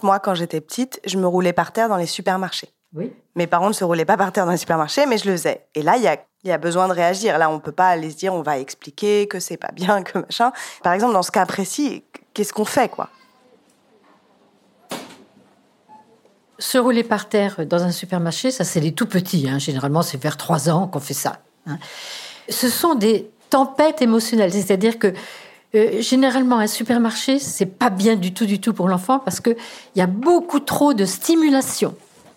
Moi, 0.01 0.19
quand 0.19 0.35
j'étais 0.35 0.61
petite, 0.61 0.99
je 1.05 1.17
me 1.17 1.27
roulais 1.27 1.53
par 1.53 1.71
terre 1.71 1.89
dans 1.89 1.97
les 1.97 2.05
supermarchés. 2.05 2.69
Oui. 2.93 3.11
Mes 3.35 3.47
parents 3.47 3.67
ne 3.67 3.73
se 3.73 3.83
roulaient 3.83 4.05
pas 4.05 4.17
par 4.17 4.31
terre 4.31 4.45
dans 4.45 4.51
les 4.51 4.57
supermarchés, 4.57 5.05
mais 5.05 5.17
je 5.17 5.25
le 5.25 5.33
faisais. 5.33 5.67
Et 5.75 5.81
là, 5.81 5.97
il 5.97 6.03
y 6.03 6.07
a, 6.07 6.17
y 6.43 6.51
a 6.51 6.57
besoin 6.57 6.87
de 6.87 6.93
réagir. 6.93 7.37
Là, 7.37 7.49
on 7.49 7.59
peut 7.59 7.71
pas 7.71 7.89
aller 7.89 8.09
se 8.09 8.15
dire, 8.15 8.33
on 8.33 8.41
va 8.41 8.59
expliquer 8.59 9.27
que 9.27 9.39
c'est 9.39 9.57
pas 9.57 9.71
bien, 9.73 10.03
que 10.03 10.19
machin. 10.19 10.51
Par 10.83 10.93
exemple, 10.93 11.13
dans 11.13 11.23
ce 11.23 11.31
cas 11.31 11.45
précis, 11.45 12.03
qu'est-ce 12.37 12.53
qu'on 12.53 12.65
fait, 12.65 12.87
quoi 12.87 13.09
Se 16.59 16.77
rouler 16.77 17.03
par 17.03 17.29
terre 17.29 17.65
dans 17.65 17.81
un 17.81 17.91
supermarché, 17.91 18.51
ça 18.51 18.63
c'est 18.63 18.79
les 18.79 18.91
tout 18.91 19.07
petits. 19.07 19.49
Hein. 19.49 19.57
Généralement, 19.57 20.03
c'est 20.03 20.21
vers 20.21 20.37
trois 20.37 20.69
ans 20.69 20.87
qu'on 20.87 20.99
fait 20.99 21.15
ça. 21.15 21.39
hein. 21.65 21.79
Ce 22.47 22.69
sont 22.69 22.93
des 22.93 23.29
tempêtes 23.49 24.03
émotionnelles, 24.03 24.53
c'est-à-dire 24.53 24.99
que 24.99 25.13
euh, 25.73 25.99
généralement 25.99 26.59
un 26.59 26.67
supermarché, 26.67 27.39
c'est 27.39 27.65
pas 27.65 27.89
bien 27.89 28.15
du 28.15 28.33
tout, 28.33 28.45
du 28.45 28.61
tout 28.61 28.73
pour 28.73 28.87
l'enfant 28.87 29.17
parce 29.17 29.39
que 29.39 29.49
il 29.95 29.99
y 29.99 30.01
a 30.01 30.07
beaucoup 30.07 30.59
trop 30.59 30.93
de 30.93 31.05
stimulation 31.05 31.95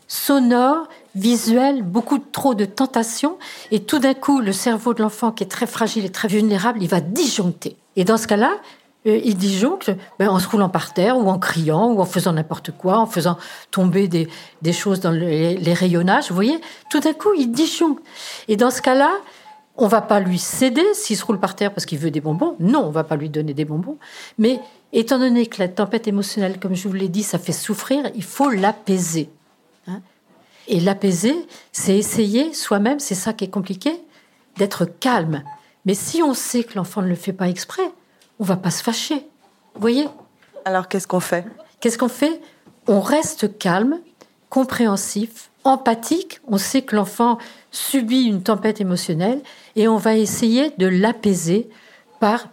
sonore, 0.08 0.88
visuelle, 1.14 1.82
beaucoup 1.82 2.18
trop 2.18 2.54
de 2.54 2.64
tentation, 2.64 3.38
et 3.70 3.80
tout 3.84 4.00
d'un 4.00 4.14
coup, 4.14 4.40
le 4.40 4.52
cerveau 4.52 4.92
de 4.92 5.02
l'enfant 5.02 5.30
qui 5.30 5.44
est 5.44 5.46
très 5.46 5.68
fragile 5.68 6.04
et 6.04 6.10
très 6.10 6.26
vulnérable, 6.26 6.82
il 6.82 6.88
va 6.88 7.00
disjoncter. 7.00 7.76
Et 7.94 8.02
dans 8.02 8.16
ce 8.16 8.26
cas-là, 8.26 8.50
il 9.04 9.36
disjoncte 9.36 9.90
ben, 10.18 10.28
en 10.28 10.38
se 10.38 10.48
roulant 10.48 10.68
par 10.68 10.92
terre 10.92 11.16
ou 11.16 11.28
en 11.30 11.38
criant 11.38 11.92
ou 11.92 12.00
en 12.00 12.04
faisant 12.04 12.32
n'importe 12.32 12.70
quoi, 12.72 12.98
en 12.98 13.06
faisant 13.06 13.38
tomber 13.70 14.08
des, 14.08 14.28
choses 14.72 15.00
dans 15.00 15.10
les, 15.10 15.72
rayonnages. 15.72 16.28
Vous 16.28 16.34
voyez, 16.34 16.60
tout 16.90 17.00
d'un 17.00 17.14
coup, 17.14 17.32
il 17.36 17.50
disjoncte. 17.50 18.02
Et 18.48 18.56
dans 18.56 18.70
ce 18.70 18.82
cas-là, 18.82 19.12
on 19.76 19.86
va 19.86 20.02
pas 20.02 20.20
lui 20.20 20.38
céder 20.38 20.84
s'il 20.92 21.16
se 21.16 21.24
roule 21.24 21.40
par 21.40 21.56
terre 21.56 21.72
parce 21.72 21.86
qu'il 21.86 21.98
veut 21.98 22.10
des 22.10 22.20
bonbons. 22.20 22.56
Non, 22.60 22.84
on 22.84 22.90
va 22.90 23.04
pas 23.04 23.16
lui 23.16 23.30
donner 23.30 23.54
des 23.54 23.64
bonbons. 23.64 23.96
Mais 24.36 24.60
étant 24.92 25.18
donné 25.18 25.46
que 25.46 25.62
la 25.62 25.68
tempête 25.68 26.06
émotionnelle, 26.06 26.60
comme 26.60 26.74
je 26.74 26.86
vous 26.86 26.94
l'ai 26.94 27.08
dit, 27.08 27.22
ça 27.22 27.38
fait 27.38 27.52
souffrir, 27.52 28.10
il 28.14 28.24
faut 28.24 28.50
l'apaiser. 28.50 29.30
hein. 29.86 30.02
Et 30.68 30.78
l'apaiser, 30.78 31.34
c'est 31.72 31.96
essayer 31.96 32.52
soi-même, 32.52 33.00
c'est 33.00 33.14
ça 33.14 33.32
qui 33.32 33.44
est 33.44 33.50
compliqué, 33.50 34.02
d'être 34.58 34.84
calme. 34.84 35.42
Mais 35.86 35.94
si 35.94 36.22
on 36.22 36.34
sait 36.34 36.64
que 36.64 36.74
l'enfant 36.76 37.00
ne 37.00 37.08
le 37.08 37.14
fait 37.14 37.32
pas 37.32 37.48
exprès, 37.48 37.90
on 38.40 38.44
va 38.44 38.56
pas 38.56 38.70
se 38.70 38.82
fâcher. 38.82 39.26
Vous 39.74 39.80
voyez 39.80 40.08
Alors, 40.64 40.88
qu'est-ce 40.88 41.06
qu'on 41.06 41.20
fait? 41.20 41.44
Qu'est-ce 41.78 41.98
qu'on 41.98 42.08
fait? 42.08 42.40
On 42.88 43.00
reste 43.00 43.58
calme, 43.58 44.00
compréhensif, 44.48 45.50
empathique. 45.62 46.40
On 46.48 46.56
sait 46.56 46.82
que 46.82 46.96
l'enfant 46.96 47.38
subit 47.70 48.22
une 48.22 48.42
tempête 48.42 48.80
émotionnelle 48.80 49.42
et 49.76 49.86
on 49.86 49.98
va 49.98 50.16
essayer 50.16 50.70
de 50.78 50.86
l'apaiser 50.86 51.68
par 52.18 52.48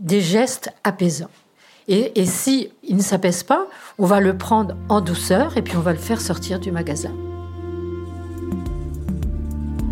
des 0.00 0.20
gestes 0.20 0.70
apaisants. 0.84 1.30
Et, 1.86 2.20
et 2.20 2.26
si 2.26 2.70
il 2.82 2.96
ne 2.96 3.02
s'apaise 3.02 3.44
pas, 3.44 3.66
on 3.96 4.06
va 4.06 4.20
le 4.20 4.36
prendre 4.36 4.76
en 4.88 5.00
douceur 5.00 5.56
et 5.56 5.62
puis 5.62 5.76
on 5.76 5.80
va 5.80 5.92
le 5.92 5.98
faire 5.98 6.20
sortir 6.20 6.58
du 6.58 6.72
magasin. 6.72 7.12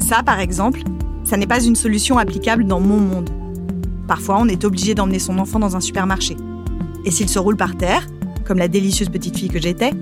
Ça, 0.01 0.23
par 0.23 0.41
exemple, 0.41 0.83
ça 1.25 1.37
n'est 1.37 1.47
pas 1.47 1.63
une 1.63 1.77
solution 1.77 2.19
applicable 2.19 2.65
dans 2.65 2.81
mon 2.81 2.99
monde. 2.99 3.31
Parfois, 4.09 4.39
on 4.41 4.47
est 4.47 4.65
obligé 4.65 4.95
d'emmener 4.95 5.19
son 5.19 5.39
enfant 5.39 5.59
dans 5.59 5.77
un 5.77 5.81
supermarché. 5.81 6.37
Et 7.05 7.11
s'il 7.11 7.29
se 7.29 7.39
roule 7.39 7.57
par 7.57 7.77
terre, 7.77 8.07
comme 8.45 8.59
la 8.59 8.69
délicieuse 8.69 9.09
petite 9.09 9.37
fille 9.37 9.49
que 9.49 9.61
j'étais, 9.61 9.93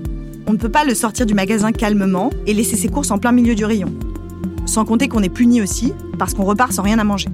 on 0.47 0.53
ne 0.53 0.57
peut 0.57 0.69
pas 0.69 0.85
le 0.85 0.93
sortir 0.93 1.25
du 1.25 1.33
magasin 1.33 1.71
calmement 1.71 2.29
et 2.45 2.53
laisser 2.53 2.75
ses 2.75 2.87
courses 2.87 3.11
en 3.11 3.17
plein 3.17 3.31
milieu 3.31 3.55
du 3.55 3.65
rayon. 3.65 3.91
Sans 4.65 4.85
compter 4.85 5.07
qu'on 5.07 5.23
est 5.23 5.29
puni 5.29 5.61
aussi, 5.61 5.93
parce 6.19 6.33
qu'on 6.33 6.43
repart 6.43 6.71
sans 6.71 6.83
rien 6.83 6.99
à 6.99 7.03
manger. 7.03 7.29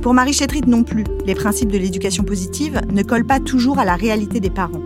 Pour 0.00 0.14
Marie 0.14 0.32
Chétrit 0.32 0.62
non 0.66 0.82
plus, 0.82 1.04
les 1.26 1.34
principes 1.34 1.70
de 1.70 1.78
l'éducation 1.78 2.24
positive 2.24 2.80
ne 2.90 3.02
collent 3.02 3.26
pas 3.26 3.40
toujours 3.40 3.78
à 3.78 3.84
la 3.84 3.96
réalité 3.96 4.40
des 4.40 4.48
parents. 4.48 4.80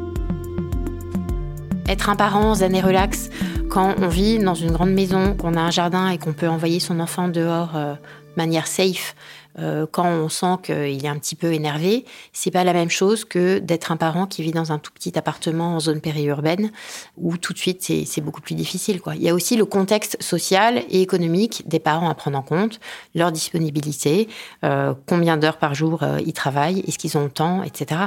Être 1.86 2.08
un 2.08 2.16
parent 2.16 2.54
zen 2.54 2.74
et 2.74 2.80
relax 2.80 3.28
quand 3.74 3.96
on 4.00 4.06
vit 4.06 4.38
dans 4.38 4.54
une 4.54 4.70
grande 4.70 4.92
maison, 4.92 5.34
qu'on 5.34 5.54
a 5.54 5.60
un 5.60 5.72
jardin 5.72 6.08
et 6.08 6.16
qu'on 6.16 6.32
peut 6.32 6.46
envoyer 6.46 6.78
son 6.78 7.00
enfant 7.00 7.26
dehors 7.26 7.74
euh, 7.74 7.94
de 7.94 8.36
manière 8.36 8.68
safe, 8.68 9.16
euh, 9.58 9.84
quand 9.90 10.06
on 10.06 10.28
sent 10.28 10.58
qu'il 10.62 11.04
est 11.04 11.08
un 11.08 11.18
petit 11.18 11.34
peu 11.34 11.52
énervé, 11.52 12.04
c'est 12.32 12.52
pas 12.52 12.62
la 12.62 12.72
même 12.72 12.88
chose 12.88 13.24
que 13.24 13.58
d'être 13.58 13.90
un 13.90 13.96
parent 13.96 14.28
qui 14.28 14.44
vit 14.44 14.52
dans 14.52 14.70
un 14.70 14.78
tout 14.78 14.92
petit 14.92 15.18
appartement 15.18 15.74
en 15.74 15.80
zone 15.80 16.00
périurbaine 16.00 16.70
où 17.16 17.36
tout 17.36 17.52
de 17.52 17.58
suite 17.58 17.82
c'est 17.82 18.20
beaucoup 18.20 18.40
plus 18.40 18.54
difficile. 18.54 19.00
Il 19.16 19.22
y 19.22 19.28
a 19.28 19.34
aussi 19.34 19.56
le 19.56 19.64
contexte 19.64 20.22
social 20.22 20.84
et 20.88 21.02
économique 21.02 21.64
des 21.66 21.80
parents 21.80 22.08
à 22.08 22.14
prendre 22.14 22.38
en 22.38 22.42
compte, 22.42 22.78
leur 23.16 23.32
disponibilité, 23.32 24.28
euh, 24.62 24.94
combien 25.08 25.36
d'heures 25.36 25.58
par 25.58 25.74
jour 25.74 26.04
ils 26.24 26.32
travaillent, 26.32 26.84
est-ce 26.86 26.98
qu'ils 26.98 27.18
ont 27.18 27.24
le 27.24 27.30
temps, 27.30 27.64
etc. 27.64 28.02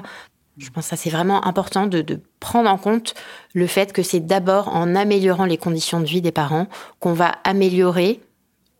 Je 0.58 0.70
pense 0.72 0.90
que 0.90 0.96
c'est 0.96 1.10
vraiment 1.10 1.46
important 1.46 1.86
de, 1.86 2.20
prendre 2.40 2.70
en 2.70 2.78
compte 2.78 3.14
le 3.54 3.68
fait 3.68 3.94
que 3.94 4.02
c'est 4.02 4.20
d'abord 4.20 4.70
en 4.70 4.96
améliorant 4.96 5.46
les 5.46 5.58
conditions 5.58 6.00
de 6.00 6.06
vie 6.06 6.22
des 6.22 6.32
parents 6.32 6.68
qu'on 7.00 7.14
va 7.14 7.36
améliorer 7.44 8.22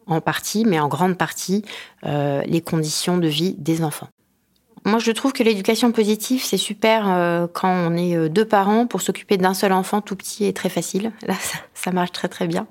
en 0.08 0.22
partie, 0.22 0.64
mais 0.66 0.80
en 0.80 0.88
grande 0.88 1.18
partie, 1.18 1.64
euh, 2.06 2.42
les 2.46 2.62
conditions 2.62 3.18
de 3.18 3.28
vie 3.28 3.56
des 3.58 3.84
enfants. 3.84 4.08
Moi, 4.86 5.00
je 5.00 5.12
trouve 5.12 5.34
que 5.34 5.44
l'éducation 5.44 5.92
positive, 5.92 6.42
c'est 6.44 6.58
super 6.58 7.12
euh, 7.12 7.46
quand 7.52 7.70
on 7.70 7.96
est 7.98 8.16
euh, 8.16 8.30
deux 8.30 8.46
parents 8.46 8.88
pour 8.88 9.02
s'occuper 9.02 9.36
d'un 9.36 9.54
seul 9.54 9.74
enfant 9.74 10.02
tout 10.02 10.16
petit 10.16 10.46
et 10.46 10.54
très 10.54 10.70
facile. 10.70 11.12
Là, 11.28 11.36
ça 11.74 11.92
marche 11.92 12.14
très 12.14 12.30
très 12.30 12.48
bien. 12.48 12.68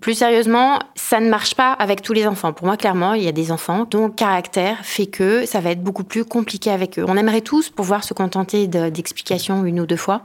Plus 0.00 0.14
sérieusement, 0.14 0.78
ça 0.94 1.18
ne 1.18 1.28
marche 1.28 1.56
pas 1.56 1.72
avec 1.72 2.00
tous 2.00 2.12
les 2.12 2.24
enfants. 2.24 2.52
Pour 2.52 2.64
moi, 2.64 2.76
clairement, 2.76 3.14
il 3.14 3.24
y 3.24 3.28
a 3.28 3.32
des 3.32 3.50
enfants 3.50 3.86
dont 3.90 4.06
le 4.06 4.12
caractère 4.12 4.78
fait 4.84 5.06
que 5.06 5.44
ça 5.46 5.58
va 5.58 5.72
être 5.72 5.82
beaucoup 5.82 6.04
plus 6.04 6.24
compliqué 6.24 6.70
avec 6.70 6.96
eux. 7.00 7.04
On 7.08 7.16
aimerait 7.16 7.40
tous 7.40 7.70
pouvoir 7.70 8.04
se 8.04 8.14
contenter 8.14 8.68
de- 8.68 8.88
d'explications 8.88 9.64
une 9.64 9.80
ou 9.80 9.86
deux 9.86 9.96
fois 9.96 10.22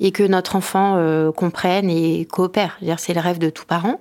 et 0.00 0.12
que 0.12 0.22
notre 0.22 0.56
enfant 0.56 0.96
euh, 0.96 1.30
comprenne 1.30 1.90
et 1.90 2.24
coopère. 2.24 2.78
C'est 2.96 3.12
le 3.12 3.20
rêve 3.20 3.38
de 3.38 3.50
tout 3.50 3.66
parent, 3.66 4.00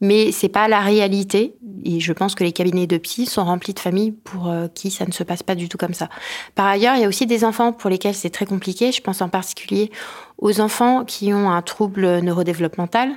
mais 0.00 0.32
c'est 0.32 0.48
pas 0.48 0.66
la 0.66 0.80
réalité. 0.80 1.54
Et 1.84 2.00
je 2.00 2.12
pense 2.12 2.34
que 2.34 2.42
les 2.42 2.52
cabinets 2.52 2.88
de 2.88 2.98
psy 2.98 3.26
sont 3.26 3.44
remplis 3.44 3.74
de 3.74 3.80
familles 3.80 4.10
pour 4.10 4.48
euh, 4.48 4.66
qui 4.66 4.90
ça 4.90 5.06
ne 5.06 5.12
se 5.12 5.22
passe 5.22 5.44
pas 5.44 5.54
du 5.54 5.68
tout 5.68 5.78
comme 5.78 5.94
ça. 5.94 6.08
Par 6.56 6.66
ailleurs, 6.66 6.96
il 6.96 7.02
y 7.02 7.04
a 7.04 7.08
aussi 7.08 7.26
des 7.26 7.44
enfants 7.44 7.72
pour 7.72 7.90
lesquels 7.90 8.14
c'est 8.14 8.30
très 8.30 8.44
compliqué. 8.44 8.90
Je 8.90 9.02
pense 9.02 9.22
en 9.22 9.28
particulier 9.28 9.92
aux 10.38 10.60
enfants 10.60 11.04
qui 11.04 11.32
ont 11.32 11.48
un 11.48 11.62
trouble 11.62 12.18
neurodéveloppemental 12.22 13.10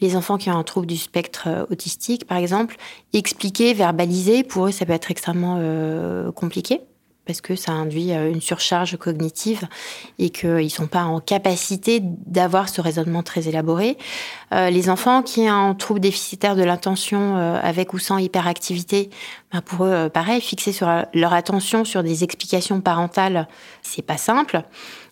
les 0.00 0.16
enfants 0.16 0.38
qui 0.38 0.50
ont 0.50 0.56
un 0.56 0.64
trouble 0.64 0.86
du 0.86 0.96
spectre 0.96 1.44
euh, 1.46 1.66
autistique, 1.70 2.26
par 2.26 2.38
exemple, 2.38 2.76
expliquer, 3.12 3.74
verbaliser, 3.74 4.44
pour 4.44 4.66
eux, 4.66 4.72
ça 4.72 4.86
peut 4.86 4.92
être 4.92 5.10
extrêmement 5.10 5.56
euh, 5.58 6.30
compliqué 6.32 6.80
parce 7.26 7.40
que 7.40 7.56
ça 7.56 7.72
induit 7.72 8.12
euh, 8.12 8.30
une 8.30 8.40
surcharge 8.40 8.96
cognitive 8.96 9.66
et 10.18 10.30
qu'ils 10.30 10.64
ne 10.64 10.68
sont 10.68 10.86
pas 10.86 11.02
en 11.04 11.20
capacité 11.20 12.00
d'avoir 12.02 12.68
ce 12.68 12.80
raisonnement 12.80 13.22
très 13.22 13.48
élaboré. 13.48 13.98
Les 14.52 14.88
enfants 14.90 15.22
qui 15.22 15.40
ont 15.40 15.70
un 15.70 15.74
trouble 15.74 15.98
déficitaire 15.98 16.54
de 16.54 16.62
l'attention 16.62 17.36
euh, 17.36 17.58
avec 17.60 17.92
ou 17.92 17.98
sans 17.98 18.18
hyperactivité, 18.18 19.10
ben 19.52 19.60
pour 19.60 19.84
eux, 19.84 20.08
pareil, 20.08 20.40
fixer 20.40 20.72
leur 21.14 21.32
attention 21.32 21.84
sur 21.84 22.04
des 22.04 22.22
explications 22.22 22.80
parentales, 22.80 23.48
c'est 23.82 24.02
pas 24.02 24.16
simple. 24.16 24.62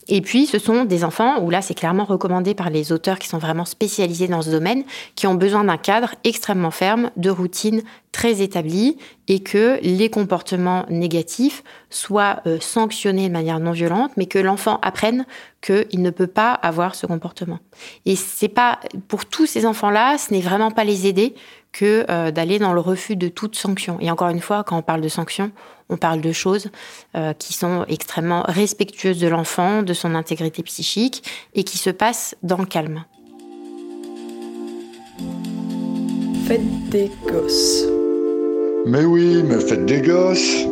Et 0.08 0.20
puis, 0.20 0.46
ce 0.46 0.58
sont 0.58 0.84
des 0.84 1.04
enfants 1.04 1.40
où 1.42 1.50
là, 1.50 1.62
c'est 1.62 1.74
clairement 1.74 2.04
recommandé 2.04 2.54
par 2.54 2.70
les 2.70 2.92
auteurs 2.92 3.18
qui 3.18 3.28
sont 3.28 3.38
vraiment 3.38 3.64
spécialisés 3.64 4.28
dans 4.28 4.42
ce 4.42 4.50
domaine, 4.50 4.84
qui 5.14 5.26
ont 5.26 5.34
besoin 5.34 5.64
d'un 5.64 5.76
cadre 5.76 6.14
extrêmement 6.24 6.70
ferme, 6.70 7.10
de 7.16 7.30
routines 7.30 7.82
très 8.12 8.42
établies, 8.42 8.98
et 9.28 9.40
que 9.40 9.78
les 9.82 10.10
comportements 10.10 10.84
négatifs 10.90 11.64
soient 11.90 12.40
euh, 12.46 12.58
sanctionnés 12.60 13.28
de 13.28 13.32
manière 13.32 13.60
non 13.60 13.72
violente, 13.72 14.12
mais 14.16 14.26
que 14.26 14.38
l'enfant 14.38 14.78
apprenne 14.82 15.24
qu'il 15.62 16.02
ne 16.02 16.10
peut 16.10 16.26
pas 16.26 16.52
avoir 16.52 16.94
ce 16.94 17.06
comportement. 17.06 17.58
Et 18.04 18.16
c'est 18.16 18.48
pas 18.48 18.80
pour 19.08 19.24
tous 19.24 19.46
ces 19.46 19.64
enfants-là, 19.64 20.18
ce 20.18 20.32
n'est 20.32 20.42
vraiment 20.42 20.70
pas 20.70 20.84
les 20.84 21.06
aider 21.06 21.34
que 21.74 22.06
euh, 22.08 22.30
d'aller 22.30 22.58
dans 22.58 22.72
le 22.72 22.80
refus 22.80 23.16
de 23.16 23.28
toute 23.28 23.56
sanction. 23.56 23.98
Et 24.00 24.10
encore 24.10 24.28
une 24.28 24.40
fois, 24.40 24.64
quand 24.64 24.78
on 24.78 24.82
parle 24.82 25.02
de 25.02 25.08
sanction, 25.08 25.50
on 25.90 25.98
parle 25.98 26.20
de 26.20 26.32
choses 26.32 26.70
euh, 27.16 27.34
qui 27.34 27.52
sont 27.52 27.84
extrêmement 27.88 28.44
respectueuses 28.48 29.18
de 29.18 29.26
l'enfant, 29.26 29.82
de 29.82 29.92
son 29.92 30.14
intégrité 30.14 30.62
psychique, 30.62 31.28
et 31.54 31.64
qui 31.64 31.76
se 31.76 31.90
passent 31.90 32.36
dans 32.42 32.58
le 32.58 32.66
calme. 32.66 33.04
Faites 36.46 36.88
des 36.90 37.10
gosses. 37.26 37.84
Mais 38.86 39.04
oui, 39.04 39.42
mais 39.42 39.60
faites 39.60 39.84
des 39.84 40.00
gosses. 40.00 40.66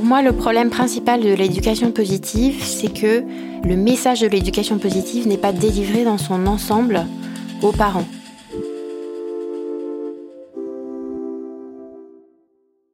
Pour 0.00 0.08
moi, 0.08 0.22
le 0.22 0.32
problème 0.32 0.70
principal 0.70 1.20
de 1.20 1.34
l'éducation 1.34 1.92
positive, 1.92 2.64
c'est 2.64 2.90
que 2.90 3.22
le 3.62 3.76
message 3.76 4.22
de 4.22 4.28
l'éducation 4.28 4.78
positive 4.78 5.28
n'est 5.28 5.36
pas 5.36 5.52
délivré 5.52 6.04
dans 6.04 6.16
son 6.16 6.46
ensemble 6.46 7.04
aux 7.60 7.72
parents. 7.72 8.06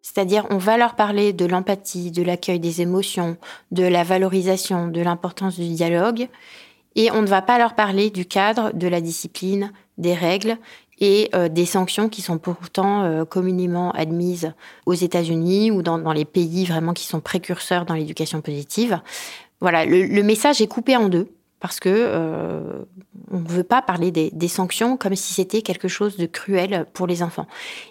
C'est-à-dire, 0.02 0.48
on 0.50 0.58
va 0.58 0.76
leur 0.76 0.96
parler 0.96 1.32
de 1.32 1.46
l'empathie, 1.46 2.10
de 2.10 2.24
l'accueil 2.24 2.58
des 2.58 2.82
émotions, 2.82 3.36
de 3.70 3.84
la 3.84 4.02
valorisation, 4.02 4.88
de 4.88 5.00
l'importance 5.00 5.60
du 5.60 5.68
dialogue, 5.68 6.26
et 6.96 7.12
on 7.12 7.22
ne 7.22 7.28
va 7.28 7.40
pas 7.40 7.58
leur 7.58 7.76
parler 7.76 8.10
du 8.10 8.26
cadre, 8.26 8.72
de 8.74 8.88
la 8.88 9.00
discipline, 9.00 9.70
des 9.96 10.14
règles 10.14 10.58
et 10.98 11.28
euh, 11.34 11.48
des 11.48 11.66
sanctions 11.66 12.08
qui 12.08 12.22
sont 12.22 12.38
pourtant 12.38 13.02
euh, 13.02 13.24
communément 13.24 13.90
admises 13.92 14.52
aux 14.86 14.94
États-Unis 14.94 15.70
ou 15.70 15.82
dans, 15.82 16.12
les 16.12 16.24
pays 16.24 16.64
vraiment 16.64 16.92
qui 16.92 17.06
sont 17.06 17.20
précurseurs 17.20 17.84
dans 17.84 17.94
l'éducation 17.94 18.40
positive. 18.40 19.00
Voilà, 19.60 19.84
le, 19.84 20.22
message 20.22 20.60
est 20.60 20.66
coupé 20.66 20.96
en 20.96 21.08
deux 21.08 21.28
parce 21.60 21.80
que 21.80 21.88
euh, 21.90 22.84
on 23.30 23.40
ne 23.40 23.48
veut 23.48 23.64
pas 23.64 23.82
parler 23.82 24.10
des, 24.10 24.30
des 24.32 24.48
sanctions 24.48 24.96
comme 24.96 25.16
si 25.16 25.34
c'était 25.34 25.62
quelque 25.62 25.88
chose 25.88 26.16
de 26.16 26.26
cruel 26.26 26.86
pour 26.92 27.06
les 27.06 27.22
enfants. 27.22 27.46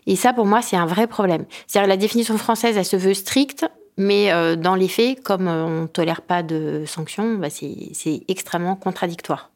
Et 0.08 0.16
ça, 0.16 0.34
pour 0.34 0.46
moi, 0.46 0.62
c'est 0.62 0.78
un 0.78 0.86
vrai 0.86 1.08
problème. 1.08 1.46
C'est-à-dire 1.68 1.90
la 1.90 1.98
définition 1.98 2.38
française, 2.38 2.78
elle 2.78 2.86
se 2.86 2.96
veut 2.96 3.16
stricte, 3.16 3.66
mais 3.98 4.30
dans 4.58 4.76
les 4.76 4.90
faits, 4.90 5.24
comme 5.24 5.48
on 5.48 5.84
ne 5.84 5.88
tolère 5.88 6.22
pas 6.22 6.44
de 6.44 6.84
sanctions, 6.86 7.36
bah, 7.36 7.48
c'est 7.50 8.24
extrêmement 8.28 8.76
contradictoire. 8.76 9.50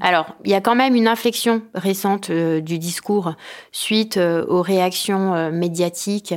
Alors, 0.00 0.34
il 0.44 0.50
y 0.50 0.54
a 0.54 0.60
quand 0.60 0.74
même 0.74 0.94
une 0.94 1.08
inflexion 1.08 1.62
récente 1.74 2.30
euh, 2.30 2.60
du 2.60 2.78
discours 2.78 3.34
suite 3.72 4.16
euh, 4.16 4.44
aux 4.48 4.62
réactions 4.62 5.34
euh, 5.34 5.50
médiatiques 5.50 6.34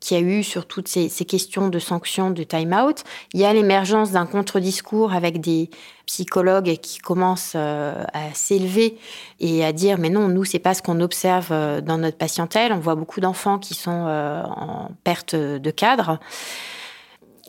qu'il 0.00 0.16
y 0.16 0.20
a 0.20 0.22
eu 0.22 0.44
sur 0.44 0.66
toutes 0.66 0.86
ces, 0.86 1.08
questions 1.08 1.68
de 1.68 1.78
sanctions, 1.80 2.30
de 2.30 2.44
time-out. 2.44 3.02
Il 3.34 3.40
y 3.40 3.44
a 3.44 3.52
l'émergence 3.52 4.12
d'un 4.12 4.26
contre-discours 4.26 5.12
avec 5.12 5.40
des 5.40 5.70
psychologues 6.06 6.76
qui 6.76 6.98
commencent 6.98 7.56
à 7.56 8.32
s'élever 8.32 8.96
et 9.40 9.64
à 9.64 9.72
dire 9.72 9.98
mais 9.98 10.08
non, 10.08 10.28
nous 10.28 10.44
c'est 10.44 10.60
pas 10.60 10.74
ce 10.74 10.82
qu'on 10.82 11.00
observe 11.00 11.50
dans 11.82 11.98
notre 11.98 12.16
patientèle. 12.16 12.72
On 12.72 12.78
voit 12.78 12.94
beaucoup 12.94 13.18
d'enfants 13.18 13.58
qui 13.58 13.74
sont 13.74 13.90
en 13.90 14.92
perte 15.02 15.34
de 15.34 15.70
cadre. 15.72 16.20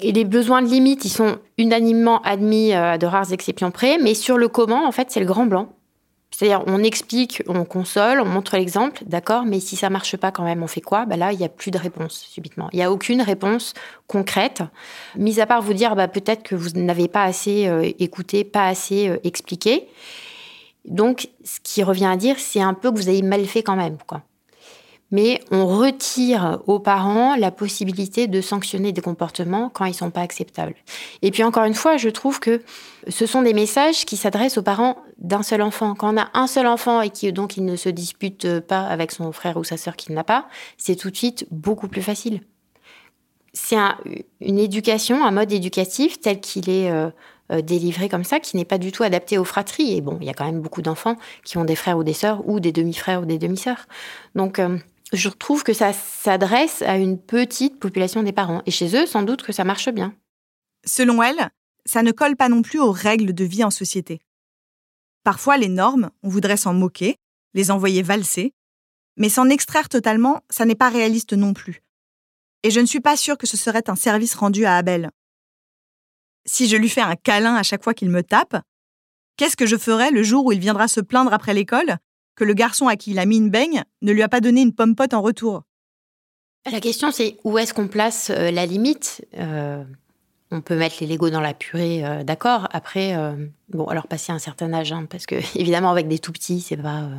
Et 0.02 0.12
les 0.12 0.26
besoins 0.26 0.62
de 0.62 0.68
limite, 0.68 1.06
ils 1.06 1.10
sont 1.10 1.40
unanimement 1.58 2.22
admis 2.22 2.74
euh, 2.74 2.94
à 2.94 2.98
de 2.98 3.06
rares 3.06 3.34
exceptions 3.34 3.72
près, 3.72 3.98
mais 3.98 4.14
sur 4.14 4.38
le 4.38 4.48
comment, 4.48 4.88
en 4.88 4.92
fait, 4.92 5.12
c'est 5.12 5.20
le 5.20 5.26
grand 5.26 5.46
blanc. 5.46 5.70
C'est-à-dire, 6.32 6.64
on 6.68 6.84
explique, 6.84 7.44
on 7.48 7.66
console, 7.66 8.22
on 8.22 8.26
montre 8.26 8.56
l'exemple, 8.56 9.04
d'accord, 9.06 9.44
mais 9.46 9.60
si 9.60 9.76
ça 9.76 9.90
marche 9.90 10.16
pas 10.16 10.32
quand 10.32 10.44
même, 10.44 10.62
on 10.64 10.68
fait 10.68 10.82
quoi? 10.82 11.06
Bah 11.06 11.18
Là, 11.18 11.34
il 11.34 11.40
n'y 11.40 11.44
a 11.44 11.50
plus 11.50 11.72
de 11.72 11.78
réponse 11.78 12.14
subitement. 12.30 12.70
Il 12.72 12.78
n'y 12.78 12.84
a 12.84 12.92
aucune 12.92 13.22
réponse 13.22 13.74
concrète, 14.08 14.64
mis 15.18 15.42
à 15.42 15.46
part 15.46 15.62
vous 15.62 15.74
dire 15.74 15.96
bah, 15.96 16.08
peut-être 16.08 16.44
que 16.44 16.56
vous 16.56 16.70
n'avez 16.76 17.08
pas 17.08 17.24
assez 17.24 17.68
euh, 17.68 17.90
écouté, 18.00 18.44
pas 18.44 18.68
assez 18.68 19.10
euh, 19.10 19.18
expliqué. 19.24 19.88
Donc, 20.86 21.30
ce 21.44 21.60
qui 21.62 21.84
revient 21.84 22.06
à 22.06 22.16
dire, 22.16 22.36
c'est 22.38 22.62
un 22.62 22.74
peu 22.74 22.92
que 22.92 22.98
vous 22.98 23.10
avez 23.10 23.22
mal 23.22 23.44
fait 23.46 23.64
quand 23.64 23.76
même. 23.76 23.98
Quoi 24.08 24.22
mais 25.12 25.42
on 25.52 25.66
retire 25.66 26.60
aux 26.68 26.80
parents 26.80 27.36
la 27.36 27.52
possibilité 27.52 28.28
de 28.28 28.42
sanctionner 28.42 28.92
des 28.92 29.02
comportements 29.02 29.70
quand 29.70 29.86
ils 29.86 29.94
sont 29.94 30.12
pas 30.12 30.22
acceptables. 30.22 30.76
Et 31.22 31.32
puis 31.32 31.44
encore 31.44 31.64
une 31.64 31.74
fois, 31.74 31.98
je 31.98 32.10
trouve 32.10 32.40
que 32.40 32.62
ce 33.08 33.26
sont 33.26 33.42
des 33.42 33.54
messages 33.54 34.06
qui 34.06 34.18
s'adressent 34.18 34.58
aux 34.58 34.64
parents 34.64 34.98
d'un 35.18 35.44
seul 35.44 35.62
enfant. 35.62 35.96
Quand 35.96 36.14
on 36.14 36.18
a 36.18 36.30
un 36.34 36.48
seul 36.48 36.68
enfant 36.68 37.02
et 37.02 37.10
qui 37.10 37.32
donc 37.32 37.58
il 37.58 37.66
ne 37.66 37.76
se 37.76 37.90
dispute 37.90 38.60
pas 38.62 38.86
avec 38.86 39.12
son 39.12 39.32
frère 39.32 39.58
ou 39.58 39.64
sa 39.64 39.78
sœur 39.78 39.96
qu'il 39.96 40.14
n'a 40.16 40.24
pas, 40.24 40.48
c'est 40.78 40.96
tout 40.96 41.10
de 41.10 41.18
suite 41.18 41.48
beaucoup 41.52 41.88
plus 41.88 42.02
facile. 42.02 42.42
C'est 43.54 43.78
une 44.42 44.60
éducation, 44.60 45.26
un 45.26 45.32
mode 45.32 45.52
éducatif 45.52 46.20
tel 46.22 46.40
qu'il 46.40 46.70
est 46.70 46.92
euh, 46.92 47.10
euh, 47.52 47.62
délivré 47.62 48.10
comme 48.10 48.24
ça, 48.24 48.40
qui 48.40 48.58
n'est 48.58 48.66
pas 48.66 48.78
du 48.78 48.92
tout 48.92 49.02
adapté 49.02 49.40
aux 49.40 49.44
fratries. 49.44 49.98
Et 49.98 50.02
bon, 50.02 50.18
il 50.22 50.28
y 50.28 50.30
a 50.30 50.34
quand 50.34 50.46
même 50.46 50.62
beaucoup 50.62 50.84
d'enfants 50.84 51.16
qui 51.44 51.58
ont 51.58 51.66
des 51.66 51.76
frères 51.76 51.98
ou 51.98 52.04
des 52.04 52.14
sœurs 52.14 52.48
ou 52.48 52.60
des 52.60 52.72
demi-frères 52.72 53.24
ou 53.24 53.26
des 53.26 53.40
demi-sœurs. 53.40 53.88
Donc 54.36 54.60
euh, 54.60 54.78
je 55.12 55.30
trouve 55.30 55.64
que 55.64 55.74
ça 55.74 55.94
s'adresse 55.94 56.82
à 56.82 56.98
une 56.98 57.20
petite 57.20 57.80
population 57.80 58.24
des 58.24 58.32
parents. 58.32 58.62
Et 58.66 58.72
chez 58.72 58.96
eux, 58.96 59.06
sans 59.06 59.24
doute 59.24 59.42
que 59.42 59.52
ça 59.52 59.64
marche 59.64 59.90
bien. 59.90 60.14
Selon 60.86 61.24
elle, 61.24 61.50
ça 61.86 62.04
ne 62.04 62.12
colle 62.12 62.36
pas 62.36 62.50
non 62.50 62.62
plus 62.62 62.80
aux 62.80 62.92
règles 62.92 63.34
de 63.34 63.44
vie 63.44 63.64
en 63.64 63.72
société. 63.72 64.20
Parfois, 65.24 65.58
les 65.58 65.68
normes, 65.68 66.12
on 66.24 66.30
voudrait 66.30 66.58
s'en 66.58 66.74
moquer, 66.74 67.18
les 67.54 67.72
envoyer 67.72 68.04
valser, 68.04 68.54
mais 69.18 69.30
s'en 69.30 69.50
extraire 69.50 69.90
totalement, 69.90 70.42
ça 70.50 70.66
n'est 70.66 70.76
pas 70.76 70.90
réaliste 70.90 71.34
non 71.34 71.54
plus. 71.54 71.82
Et 72.64 72.72
je 72.72 72.80
ne 72.80 72.86
suis 72.86 73.00
pas 73.00 73.18
sûre 73.18 73.38
que 73.38 73.48
ce 73.48 73.58
serait 73.58 73.90
un 73.90 73.96
service 73.96 74.36
rendu 74.36 74.66
à 74.66 74.78
Abel. 74.78 75.10
Si 76.46 76.68
je 76.68 76.78
lui 76.78 76.90
fais 76.90 77.02
un 77.02 77.16
câlin 77.16 77.56
à 77.56 77.64
chaque 77.64 77.84
fois 77.84 77.94
qu'il 77.94 78.10
me 78.10 78.24
tape, 78.24 78.62
qu'est-ce 79.38 79.58
que 79.58 79.66
je 79.66 79.78
ferai 79.78 80.12
le 80.12 80.24
jour 80.24 80.46
où 80.46 80.52
il 80.52 80.60
viendra 80.60 80.88
se 80.88 81.02
plaindre 81.02 81.34
après 81.34 81.54
l'école? 81.54 81.98
Que 82.40 82.46
le 82.46 82.54
garçon 82.54 82.88
à 82.88 82.96
qui 82.96 83.12
il 83.12 83.20
a 83.20 83.26
mis 83.26 83.38
une 83.38 83.50
baigne 83.50 83.84
ne 84.02 84.14
lui 84.14 84.24
a 84.24 84.30
pas 84.30 84.40
donné 84.40 84.62
une 84.62 84.74
pomme 84.74 84.96
pote 84.96 85.14
en 85.14 85.22
retour. 85.22 85.64
La 86.72 86.80
question, 86.80 87.12
c'est 87.12 87.38
où 87.44 87.58
est-ce 87.58 87.74
qu'on 87.74 87.88
place 87.88 88.30
euh, 88.30 88.50
la 88.50 88.66
limite? 88.66 89.26
Euh, 89.38 89.84
On 90.52 90.62
peut 90.62 90.78
mettre 90.78 90.96
les 91.02 91.08
Legos 91.08 91.30
dans 91.30 91.42
la 91.42 91.54
purée, 91.54 92.06
euh, 92.06 92.24
d'accord. 92.24 92.68
Après, 92.72 93.16
bon, 93.70 93.86
alors 93.86 94.08
passer 94.08 94.32
un 94.32 94.40
certain 94.40 94.74
âge, 94.74 94.92
hein, 94.92 95.06
parce 95.10 95.26
que 95.26 95.36
évidemment, 95.60 95.92
avec 95.92 96.08
des 96.08 96.20
tout 96.20 96.32
petits, 96.32 96.62
c'est 96.62 96.78
pas 96.78 97.10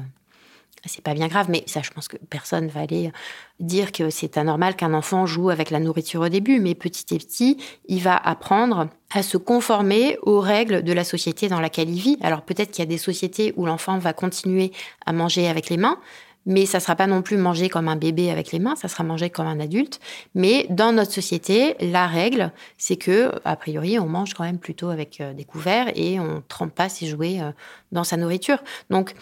c'est 0.87 1.05
pas 1.05 1.14
bien 1.14 1.29
grave, 1.29 1.47
mais 1.49 1.62
ça, 1.66 1.83
je 1.83 1.90
pense 1.90 2.09
que 2.09 2.16
personne 2.29 2.69
va 2.69 2.81
aller 2.81 3.12
dire 3.59 3.93
que 3.93 4.11
c'est 4.11 4.38
anormal 4.38 4.77
qu'un 4.77 4.95
enfant 4.95 5.27
joue 5.27 5.51
avec 5.51 5.71
la 5.71 5.81
nourriture 5.81 6.23
au 6.23 6.29
début, 6.29 6.61
mais 6.61 6.75
petit 6.75 7.14
à 7.14 7.19
petit, 7.19 7.59
il 7.87 8.01
va 8.01 8.16
apprendre 8.16 8.88
à 9.12 9.23
se 9.23 9.37
conformer 9.37 10.19
aux 10.23 10.40
règles 10.40 10.83
de 10.83 10.93
la 10.93 11.05
société 11.05 11.49
dans 11.49 11.61
laquelle 11.61 11.90
il 11.90 12.01
vit. 12.01 12.19
Alors 12.23 12.43
peut-être 12.43 12.71
qu'il 12.71 12.83
y 12.83 12.87
a 12.87 12.90
des 12.90 12.99
sociétés 12.99 13.53
où 13.57 13.66
l'enfant 13.66 13.99
va 13.99 14.12
continuer 14.12 14.73
à 15.05 15.12
manger 15.12 15.49
avec 15.49 15.69
les 15.69 15.77
mains, 15.77 15.99
mais 16.46 16.66
ça 16.66 16.81
sera 16.81 16.96
pas 16.96 17.07
non 17.07 17.22
plus 17.22 17.37
manger 17.37 17.68
comme 17.68 17.88
un 17.88 17.96
bébé 17.96 18.31
avec 18.31 18.50
les 18.53 18.59
mains, 18.59 18.76
ça 18.76 18.88
sera 18.88 19.05
manger 19.05 19.31
comme 19.31 19.46
un 19.46 19.61
adulte. 19.61 20.00
Mais 20.35 20.66
dans 20.70 20.92
notre 20.92 21.12
société, 21.12 21.76
la 21.81 22.07
règle, 22.07 22.53
c'est 22.79 22.96
que, 22.96 23.33
a 23.44 23.57
priori, 23.57 23.98
on 23.98 24.07
mange 24.07 24.35
quand 24.35 24.44
même 24.44 24.59
plutôt 24.59 24.88
avec 24.88 25.20
euh, 25.20 25.33
des 25.35 25.44
couverts 25.44 25.92
et 25.94 26.18
on 26.18 26.42
trempe 26.48 26.74
pas 26.74 26.88
ses 26.88 27.07
jouets 27.07 27.40
euh, 27.40 27.50
dans 27.92 28.05
sa 28.05 28.16
nourriture. 28.16 28.59
Donc, 28.88 29.14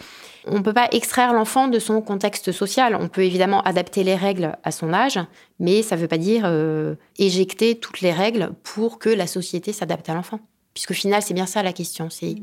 on 0.45 0.63
peut 0.63 0.73
pas 0.73 0.87
extraire 0.91 1.33
l'enfant 1.33 1.67
de 1.67 1.79
son 1.79 2.01
contexte 2.01 2.51
social. 2.51 2.95
On 2.95 3.09
peut 3.09 3.23
évidemment 3.23 3.61
adapter 3.61 4.03
les 4.03 4.15
règles 4.15 4.57
à 4.63 4.71
son 4.71 4.93
âge, 4.93 5.19
mais 5.59 5.81
ça 5.81 5.95
veut 5.95 6.07
pas 6.07 6.17
dire 6.17 6.43
euh, 6.45 6.95
éjecter 7.17 7.75
toutes 7.75 8.01
les 8.01 8.13
règles 8.13 8.51
pour 8.63 8.97
que 8.97 9.09
la 9.09 9.27
société 9.27 9.73
s'adapte 9.73 10.09
à 10.09 10.13
l'enfant. 10.13 10.39
Puisqu'au 10.73 10.93
final, 10.93 11.21
c'est 11.21 11.33
bien 11.33 11.45
ça 11.45 11.63
la 11.63 11.73
question. 11.73 12.09
C'est 12.09 12.35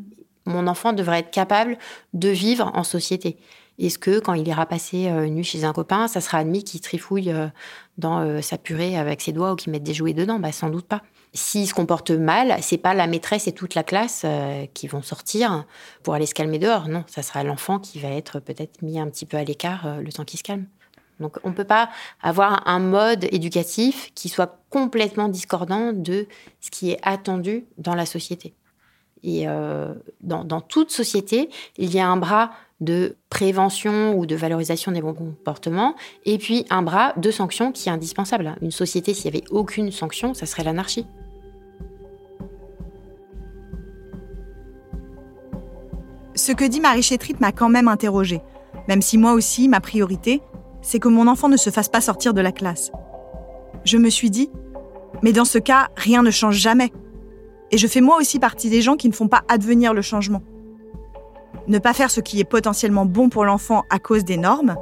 mon 0.45 0.67
enfant 0.69 0.93
devrait 0.93 1.21
être 1.21 1.31
capable 1.31 1.77
de 2.15 2.29
vivre 2.29 2.71
en 2.75 2.85
société. 2.85 3.37
Est-ce 3.79 3.99
que 3.99 4.21
quand 4.21 4.33
il 4.33 4.49
ira 4.49 4.67
passer 4.67 5.09
euh, 5.09 5.27
une 5.27 5.35
nuit 5.35 5.45
chez 5.45 5.65
un 5.65 5.73
copain, 5.73 6.09
ça 6.09 6.21
sera 6.21 6.39
admis 6.39 6.65
qu'il 6.65 6.81
trifouille 6.81 7.31
euh, 7.31 7.49
dans 7.99 8.21
euh, 8.21 8.41
sa 8.41 8.57
purée 8.57 8.97
avec 8.97 9.21
ses 9.21 9.33
doigts 9.33 9.53
ou 9.53 9.57
qu'il 9.57 9.71
mette 9.71 9.83
des 9.83 9.93
jouets 9.93 10.15
dedans? 10.15 10.39
Bah, 10.39 10.53
Sans 10.53 10.71
doute 10.71 10.87
pas. 10.87 11.03
S'il 11.35 11.67
se 11.69 11.75
comporte 11.75 12.11
mal, 12.11 12.57
c'est 12.63 12.79
pas 12.79 12.95
la 12.95 13.07
maîtresse 13.07 13.47
et 13.47 13.53
toute 13.53 13.75
la 13.75 13.83
classe 13.83 14.25
qui 14.73 14.87
vont 14.87 15.03
sortir 15.03 15.67
pour 16.03 16.15
aller 16.15 16.25
se 16.25 16.33
calmer 16.33 16.59
dehors. 16.59 16.89
Non, 16.89 17.05
ça 17.09 17.23
sera 17.23 17.45
l'enfant 17.45 17.79
qui 17.79 17.99
va 17.99 18.09
être 18.09 18.41
peut-être 18.41 18.81
mis 18.81 18.99
un 18.99 19.07
petit 19.11 19.27
peu 19.27 19.37
à 19.37 19.45
l'écart 19.45 20.01
le 20.01 20.11
temps 20.11 20.25
qu'il 20.25 20.39
se 20.39 20.45
calme. 20.45 20.65
Donc 21.21 21.37
on 21.45 21.51
ne 21.51 21.55
peut 21.55 21.65
pas 21.65 21.91
avoir 22.23 22.67
un 22.67 22.79
mode 22.79 23.25
éducatif 23.33 24.13
qui 24.15 24.31
soit 24.31 24.61
complètement 24.71 25.29
discordant 25.29 25.93
de 25.93 26.27
ce 26.61 26.71
qui 26.71 26.93
est 26.93 27.01
attendu 27.03 27.67
dans 27.77 27.95
la 27.95 28.07
société. 28.07 28.55
Et 29.23 29.47
dans, 30.23 30.61
toute 30.63 30.91
société, 30.91 31.51
il 31.77 31.93
y 31.93 32.01
a 32.01 32.09
un 32.09 32.17
bras 32.17 32.51
de 32.81 33.17
prévention 33.31 34.17
ou 34.17 34.27
de 34.27 34.37
valorisation 34.37 34.93
des 34.93 35.01
bons 35.01 35.15
comportements, 35.15 35.95
et 36.25 36.39
puis 36.39 36.67
un 36.71 36.83
bras 36.83 37.15
de 37.17 37.31
sanction 37.31 37.73
qui 37.73 37.89
est 37.89 37.93
indispensable. 37.93 38.57
Une 38.61 38.71
société, 38.71 39.15
s'il 39.15 39.31
n'y 39.31 39.39
avait 39.39 39.47
aucune 39.51 39.91
sanction, 39.91 40.35
ça 40.35 40.47
serait 40.47 40.65
l'anarchie. 40.65 41.07
Ce 46.35 46.53
que 46.53 46.67
dit 46.67 46.81
Marie 46.81 47.03
Chétrit 47.03 47.35
m'a 47.41 47.51
quand 47.53 47.71
même 47.71 47.89
interrogée, 47.89 48.43
même 48.89 49.01
si 49.01 49.17
moi 49.17 49.33
aussi, 49.33 49.69
ma 49.69 49.81
priorité, 49.81 50.43
c'est 50.83 50.99
que 50.99 51.09
mon 51.09 51.29
enfant 51.29 51.49
ne 51.49 51.57
se 51.57 51.71
fasse 51.71 51.89
pas 51.89 52.03
sortir 52.03 52.35
de 52.35 52.43
la 52.43 52.53
classe. 52.53 52.93
Je 53.85 53.97
me 53.97 54.11
suis 54.11 54.31
dit, 54.31 54.51
mais 55.23 55.33
dans 55.33 55.47
ce 55.47 55.59
cas, 55.59 55.89
rien 55.97 56.23
ne 56.23 56.31
change 56.31 56.57
jamais. 56.57 56.93
Et 57.71 57.79
je 57.79 57.87
fais 57.87 58.03
moi 58.03 58.19
aussi 58.19 58.39
partie 58.39 58.69
des 58.69 58.83
gens 58.83 58.97
qui 58.97 59.09
ne 59.09 59.15
font 59.15 59.29
pas 59.29 59.45
advenir 59.49 59.95
le 59.95 60.03
changement 60.03 60.43
ne 61.69 61.79
pas 61.79 61.93
faire 61.93 62.11
ce 62.11 62.21
qui 62.21 62.41
est 62.41 62.45
potentiellement 62.45 63.07
bon 63.07 63.29
pour 63.29 63.45
l'enfant 63.45 63.85
à 63.91 63.99
cause 63.99 64.25
des 64.25 64.37
normes, 64.37 64.77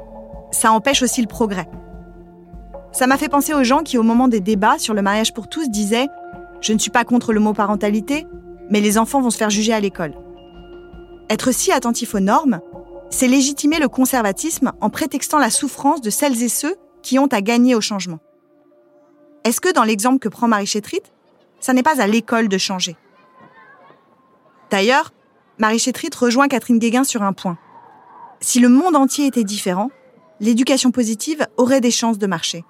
ça 0.51 0.71
empêche 0.71 1.01
aussi 1.01 1.21
le 1.21 1.27
progrès. 1.27 1.67
Ça 2.91 3.07
m'a 3.07 3.17
fait 3.17 3.29
penser 3.29 3.53
aux 3.53 3.63
gens 3.63 3.83
qui, 3.83 3.97
au 3.97 4.03
moment 4.03 4.27
des 4.27 4.39
débats 4.39 4.77
sur 4.77 4.93
le 4.93 5.01
mariage 5.01 5.33
pour 5.33 5.49
tous, 5.49 5.69
disaient⁇ 5.69 6.05
Je 6.61 6.73
ne 6.73 6.79
suis 6.79 6.91
pas 6.91 7.03
contre 7.03 7.33
le 7.33 7.39
mot 7.39 7.53
parentalité, 7.53 8.25
mais 8.69 8.79
les 8.79 8.97
enfants 8.97 9.21
vont 9.21 9.29
se 9.29 9.37
faire 9.37 9.49
juger 9.49 9.73
à 9.73 9.79
l'école.⁇ 9.79 10.11
Être 11.29 11.51
si 11.51 11.71
attentif 11.71 12.15
aux 12.15 12.19
normes, 12.19 12.61
c'est 13.09 13.27
légitimer 13.27 13.79
le 13.79 13.89
conservatisme 13.89 14.71
en 14.81 14.89
prétextant 14.89 15.39
la 15.39 15.49
souffrance 15.49 16.01
de 16.01 16.09
celles 16.09 16.41
et 16.41 16.49
ceux 16.49 16.75
qui 17.01 17.19
ont 17.19 17.27
à 17.27 17.41
gagner 17.41 17.75
au 17.75 17.81
changement. 17.81 18.19
Est-ce 19.43 19.61
que 19.61 19.71
dans 19.71 19.83
l'exemple 19.83 20.19
que 20.19 20.29
prend 20.29 20.47
Marie 20.47 20.65
Chétrit, 20.65 21.01
ça 21.59 21.73
n'est 21.73 21.83
pas 21.83 22.01
à 22.01 22.07
l'école 22.07 22.47
de 22.47 22.57
changer? 22.57 22.95
D'ailleurs, 24.71 25.11
Marie 25.57 25.79
Chétrit 25.79 26.09
rejoint 26.17 26.47
Catherine 26.47 26.79
Guéguin 26.79 27.03
sur 27.03 27.23
un 27.23 27.33
point. 27.33 27.57
Si 28.41 28.59
le 28.59 28.69
monde 28.69 28.95
entier 28.95 29.25
était 29.25 29.43
différent, 29.43 29.89
l'éducation 30.39 30.91
positive 30.91 31.47
aurait 31.57 31.81
des 31.81 31.91
chances 31.91 32.17
de 32.17 32.27
marcher. 32.27 32.65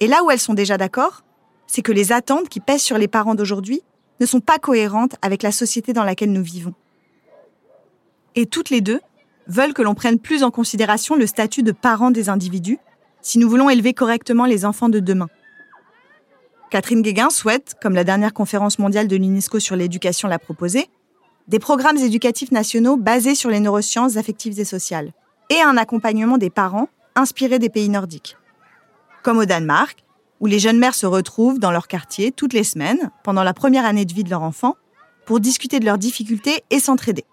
Et 0.00 0.08
là 0.08 0.24
où 0.24 0.30
elles 0.30 0.40
sont 0.40 0.54
déjà 0.54 0.76
d'accord, 0.76 1.22
c'est 1.66 1.82
que 1.82 1.92
les 1.92 2.12
attentes 2.12 2.48
qui 2.48 2.60
pèsent 2.60 2.82
sur 2.82 2.98
les 2.98 3.08
parents 3.08 3.34
d'aujourd'hui 3.34 3.82
ne 4.20 4.26
sont 4.26 4.40
pas 4.40 4.58
cohérentes 4.58 5.16
avec 5.22 5.42
la 5.42 5.52
société 5.52 5.92
dans 5.92 6.04
laquelle 6.04 6.32
nous 6.32 6.42
vivons. 6.42 6.74
Et 8.34 8.46
toutes 8.46 8.70
les 8.70 8.80
deux, 8.80 9.00
veulent 9.46 9.74
que 9.74 9.82
l'on 9.82 9.94
prenne 9.94 10.18
plus 10.18 10.42
en 10.42 10.50
considération 10.50 11.16
le 11.16 11.26
statut 11.26 11.62
de 11.62 11.72
parent 11.72 12.10
des 12.10 12.28
individus 12.28 12.78
si 13.20 13.38
nous 13.38 13.48
voulons 13.48 13.70
élever 13.70 13.94
correctement 13.94 14.46
les 14.46 14.64
enfants 14.64 14.88
de 14.88 15.00
demain. 15.00 15.28
Catherine 16.70 17.02
Guéguin 17.02 17.30
souhaite, 17.30 17.74
comme 17.80 17.94
la 17.94 18.04
dernière 18.04 18.34
conférence 18.34 18.78
mondiale 18.78 19.06
de 19.06 19.16
l'UNESCO 19.16 19.60
sur 19.60 19.76
l'éducation 19.76 20.28
l'a 20.28 20.38
proposé, 20.38 20.88
des 21.48 21.58
programmes 21.58 21.98
éducatifs 21.98 22.52
nationaux 22.52 22.96
basés 22.96 23.34
sur 23.34 23.50
les 23.50 23.60
neurosciences 23.60 24.16
affectives 24.16 24.58
et 24.58 24.64
sociales 24.64 25.12
et 25.50 25.60
un 25.60 25.76
accompagnement 25.76 26.38
des 26.38 26.50
parents 26.50 26.88
inspiré 27.14 27.58
des 27.58 27.68
pays 27.68 27.88
nordiques. 27.88 28.36
Comme 29.22 29.38
au 29.38 29.44
Danemark, 29.44 30.04
où 30.40 30.46
les 30.46 30.58
jeunes 30.58 30.78
mères 30.78 30.94
se 30.94 31.06
retrouvent 31.06 31.58
dans 31.58 31.70
leur 31.70 31.86
quartier 31.86 32.32
toutes 32.32 32.52
les 32.52 32.64
semaines, 32.64 33.10
pendant 33.22 33.42
la 33.42 33.54
première 33.54 33.84
année 33.84 34.04
de 34.04 34.12
vie 34.12 34.24
de 34.24 34.30
leur 34.30 34.42
enfant, 34.42 34.76
pour 35.26 35.40
discuter 35.40 35.80
de 35.80 35.84
leurs 35.84 35.98
difficultés 35.98 36.62
et 36.70 36.80
s'entraider. 36.80 37.24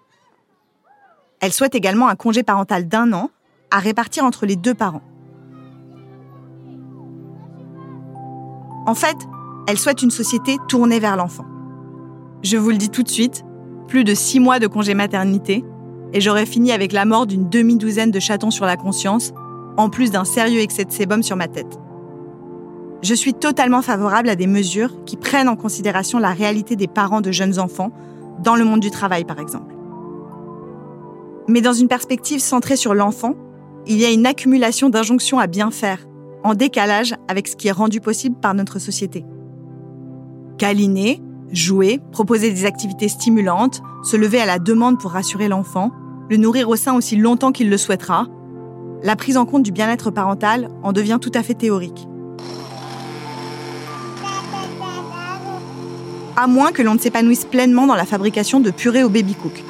Elle 1.39 1.51
souhaite 1.51 1.75
également 1.75 2.07
un 2.07 2.15
congé 2.15 2.43
parental 2.43 2.87
d'un 2.87 3.11
an 3.13 3.31
à 3.71 3.79
répartir 3.79 4.23
entre 4.23 4.45
les 4.45 4.55
deux 4.55 4.73
parents. 4.73 5.01
En 8.85 8.95
fait, 8.95 9.17
elle 9.67 9.77
souhaite 9.77 10.01
une 10.01 10.11
société 10.11 10.57
tournée 10.67 10.99
vers 10.99 11.15
l'enfant. 11.15 11.45
Je 12.43 12.57
vous 12.57 12.69
le 12.69 12.77
dis 12.77 12.89
tout 12.89 13.03
de 13.03 13.09
suite, 13.09 13.43
plus 13.91 14.05
de 14.05 14.13
six 14.13 14.39
mois 14.39 14.59
de 14.59 14.67
congé 14.67 14.93
maternité, 14.93 15.65
et 16.13 16.21
j'aurais 16.21 16.45
fini 16.45 16.71
avec 16.71 16.93
la 16.93 17.03
mort 17.03 17.27
d'une 17.27 17.49
demi-douzaine 17.49 18.09
de 18.09 18.21
chatons 18.21 18.49
sur 18.49 18.65
la 18.65 18.77
conscience, 18.77 19.33
en 19.75 19.89
plus 19.89 20.11
d'un 20.11 20.23
sérieux 20.23 20.61
excès 20.61 20.85
de 20.85 20.93
sébum 20.93 21.21
sur 21.23 21.35
ma 21.35 21.49
tête. 21.49 21.77
Je 23.01 23.13
suis 23.13 23.33
totalement 23.33 23.81
favorable 23.81 24.29
à 24.29 24.37
des 24.37 24.47
mesures 24.47 25.03
qui 25.03 25.17
prennent 25.17 25.49
en 25.49 25.57
considération 25.57 26.19
la 26.19 26.29
réalité 26.29 26.77
des 26.77 26.87
parents 26.87 27.19
de 27.19 27.33
jeunes 27.33 27.59
enfants, 27.59 27.91
dans 28.41 28.55
le 28.55 28.63
monde 28.63 28.79
du 28.79 28.91
travail 28.91 29.25
par 29.25 29.39
exemple. 29.39 29.75
Mais 31.49 31.59
dans 31.59 31.73
une 31.73 31.89
perspective 31.89 32.39
centrée 32.39 32.77
sur 32.77 32.93
l'enfant, 32.93 33.35
il 33.87 33.97
y 33.97 34.05
a 34.05 34.09
une 34.09 34.25
accumulation 34.25 34.87
d'injonctions 34.87 35.37
à 35.37 35.47
bien 35.47 35.69
faire, 35.69 36.07
en 36.45 36.53
décalage 36.53 37.13
avec 37.27 37.45
ce 37.49 37.57
qui 37.57 37.67
est 37.67 37.73
rendu 37.73 37.99
possible 37.99 38.37
par 38.39 38.53
notre 38.53 38.79
société. 38.79 39.25
Câliner, 40.57 41.21
jouer, 41.51 41.99
proposer 42.11 42.51
des 42.51 42.65
activités 42.65 43.07
stimulantes, 43.09 43.81
se 44.03 44.17
lever 44.17 44.39
à 44.39 44.45
la 44.45 44.59
demande 44.59 44.99
pour 44.99 45.11
rassurer 45.11 45.47
l'enfant, 45.47 45.91
le 46.29 46.37
nourrir 46.37 46.69
au 46.69 46.75
sein 46.75 46.95
aussi 46.95 47.15
longtemps 47.15 47.51
qu'il 47.51 47.69
le 47.69 47.77
souhaitera, 47.77 48.27
la 49.03 49.15
prise 49.15 49.37
en 49.37 49.45
compte 49.45 49.63
du 49.63 49.71
bien-être 49.71 50.11
parental 50.11 50.69
en 50.83 50.93
devient 50.93 51.17
tout 51.19 51.31
à 51.33 51.43
fait 51.43 51.55
théorique. 51.55 52.07
À 56.37 56.47
moins 56.47 56.71
que 56.71 56.81
l'on 56.81 56.93
ne 56.93 56.99
s'épanouisse 56.99 57.45
pleinement 57.45 57.87
dans 57.87 57.95
la 57.95 58.05
fabrication 58.05 58.59
de 58.59 58.71
purée 58.71 59.03
au 59.03 59.09
baby-cook. 59.09 59.63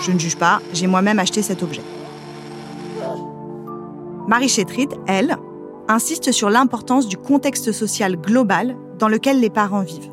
Je 0.00 0.12
ne 0.12 0.18
juge 0.18 0.36
pas, 0.36 0.60
j'ai 0.72 0.86
moi-même 0.86 1.18
acheté 1.18 1.42
cet 1.42 1.62
objet. 1.62 1.82
Marie 4.26 4.48
Chétrit, 4.48 4.88
elle, 5.06 5.36
insiste 5.88 6.32
sur 6.32 6.50
l'importance 6.50 7.08
du 7.08 7.16
contexte 7.16 7.72
social 7.72 8.16
global 8.16 8.76
dans 8.98 9.08
lequel 9.08 9.40
les 9.40 9.50
parents 9.50 9.82
vivent. 9.82 10.10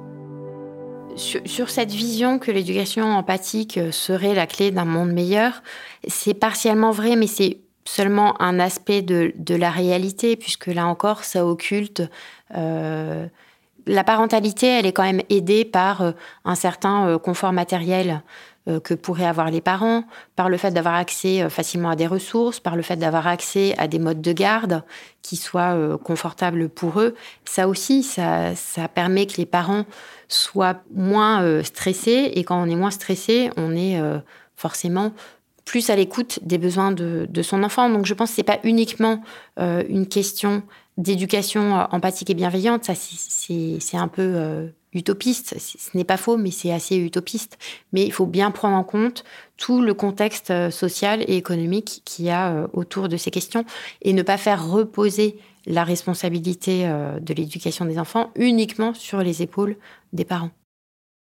Sur, 1.16 1.70
cette 1.70 1.92
vision 1.92 2.40
que 2.40 2.52
l'éducation 2.52 3.06
empathique 3.06 3.80
serait 3.92 4.34
la 4.34 4.48
clé 4.48 4.72
d'un 4.72 4.86
monde 4.86 5.12
meilleur, 5.12 5.64
c'est 6.08 6.34
partiellement 6.34 6.92
vrai, 6.92 7.16
mais 7.16 7.28
c'est 7.28 7.60
seulement 7.86 8.40
un 8.42 8.60
aspect 8.60 9.02
de, 9.02 9.34
la 9.56 9.70
réalité, 9.72 10.36
puisque 10.36 10.68
là 10.68 10.88
encore, 10.88 11.24
ça 11.24 11.46
occulte 11.46 12.04
euh, 12.56 13.28
la 13.88 14.04
parentalité, 14.04 14.68
elle 14.68 14.86
est 14.86 14.94
quand 14.94 15.04
même 15.04 15.22
aidée 15.30 15.66
par 15.66 16.02
euh, 16.02 16.12
un 16.44 16.56
certain 16.56 17.08
euh, 17.08 17.18
confort 17.18 17.54
matériel. 17.54 18.10
euh, 18.10 18.55
que 18.84 18.94
pourraient 18.94 19.26
avoir 19.26 19.52
les 19.52 19.62
parents, 19.62 20.06
par 20.36 20.50
le 20.50 20.58
fait 20.58 20.72
d'avoir 20.72 20.96
accès 20.96 21.50
facilement 21.50 21.90
à 21.90 21.96
des 21.96 22.08
ressources, 22.08 22.60
par 22.60 22.76
le 22.76 22.82
fait 22.82 22.96
d'avoir 22.96 23.28
accès 23.28 23.76
à 23.78 23.88
des 23.88 24.00
modes 24.00 24.22
de 24.22 24.34
garde 24.34 24.84
qui 25.22 25.36
soient 25.36 25.98
confortables 26.04 26.70
pour 26.70 27.00
eux. 27.00 27.16
Ça 27.46 27.68
aussi, 27.68 28.04
ça, 28.04 28.56
ça 28.56 28.88
permet 28.88 29.28
que 29.28 29.38
les 29.38 29.46
parents 29.46 29.86
soient 30.28 30.82
moins 30.94 31.64
stressés. 31.64 32.32
Et 32.34 32.44
quand 32.44 32.62
on 32.62 32.70
est 32.70 32.76
moins 32.76 32.92
stressé, 32.92 33.52
on 33.58 33.76
est 33.76 34.02
forcément 34.56 35.14
plus 35.64 35.90
à 35.90 35.96
l'écoute 35.96 36.40
des 36.44 36.58
besoins 36.58 36.92
de, 36.92 37.28
de, 37.30 37.42
son 37.42 37.64
enfant. 37.64 37.90
Donc 37.90 38.06
je 38.06 38.14
pense 38.14 38.30
que 38.30 38.36
ce 38.36 38.42
n'est 38.42 38.46
pas 38.46 38.60
uniquement 38.64 39.22
une 39.58 40.08
question 40.08 40.64
d'éducation 40.98 41.80
euh, 41.80 41.86
empathique 41.92 42.30
et 42.30 42.34
bienveillante, 42.34 42.86
ça 42.86 42.94
c'est 42.96 43.98
un 43.98 44.08
peu 44.08 44.22
euh, 44.22 44.68
utopiste. 44.94 45.56
Ce 45.60 45.96
n'est 45.96 46.04
pas 46.04 46.18
faux, 46.18 46.38
mais 46.38 46.52
c'est 46.52 46.72
assez 46.72 46.96
utopiste. 46.96 47.58
Mais 47.92 48.06
il 48.06 48.12
faut 48.12 48.26
bien 48.26 48.52
prendre 48.52 48.76
en 48.76 48.84
compte 48.84 49.24
tout 49.58 49.82
le 49.82 49.94
contexte 49.94 50.52
euh, 50.52 50.72
social 50.72 51.24
et 51.28 51.36
économique 51.36 52.02
qu'il 52.06 52.26
y 52.26 52.30
a 52.30 52.68
autour 52.74 53.10
de 53.10 53.18
ces 53.18 53.32
questions 53.32 53.66
et 54.02 54.14
ne 54.14 54.24
pas 54.24 54.38
faire 54.38 54.68
reposer 54.68 55.38
la 55.68 55.84
responsabilité 55.84 56.88
de 56.88 57.34
l'éducation 57.34 57.86
des 57.86 57.98
enfants 57.98 58.32
uniquement 58.36 58.94
sur 58.94 59.24
les 59.24 59.42
épaules 59.42 59.78
des 60.14 60.24
parents. 60.24 60.52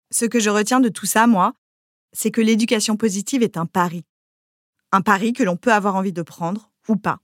Ce 0.10 0.24
que 0.24 0.39
je 0.39 0.50
retiens 0.50 0.80
de 0.80 0.88
tout 0.88 1.06
ça, 1.06 1.28
moi, 1.28 1.54
c'est 2.13 2.32
que 2.32 2.39
l'éducation 2.39 2.95
positive 2.95 3.43
est 3.43 3.58
un 3.58 3.65
pari. 3.65 4.06
Un 4.93 5.02
pari 5.02 5.34
que 5.34 5.43
l'on 5.43 5.58
peut 5.58 5.74
avoir 5.74 5.97
envie 5.97 6.13
de 6.13 6.21
prendre 6.21 6.71
ou 6.88 6.95
pas. 6.95 7.19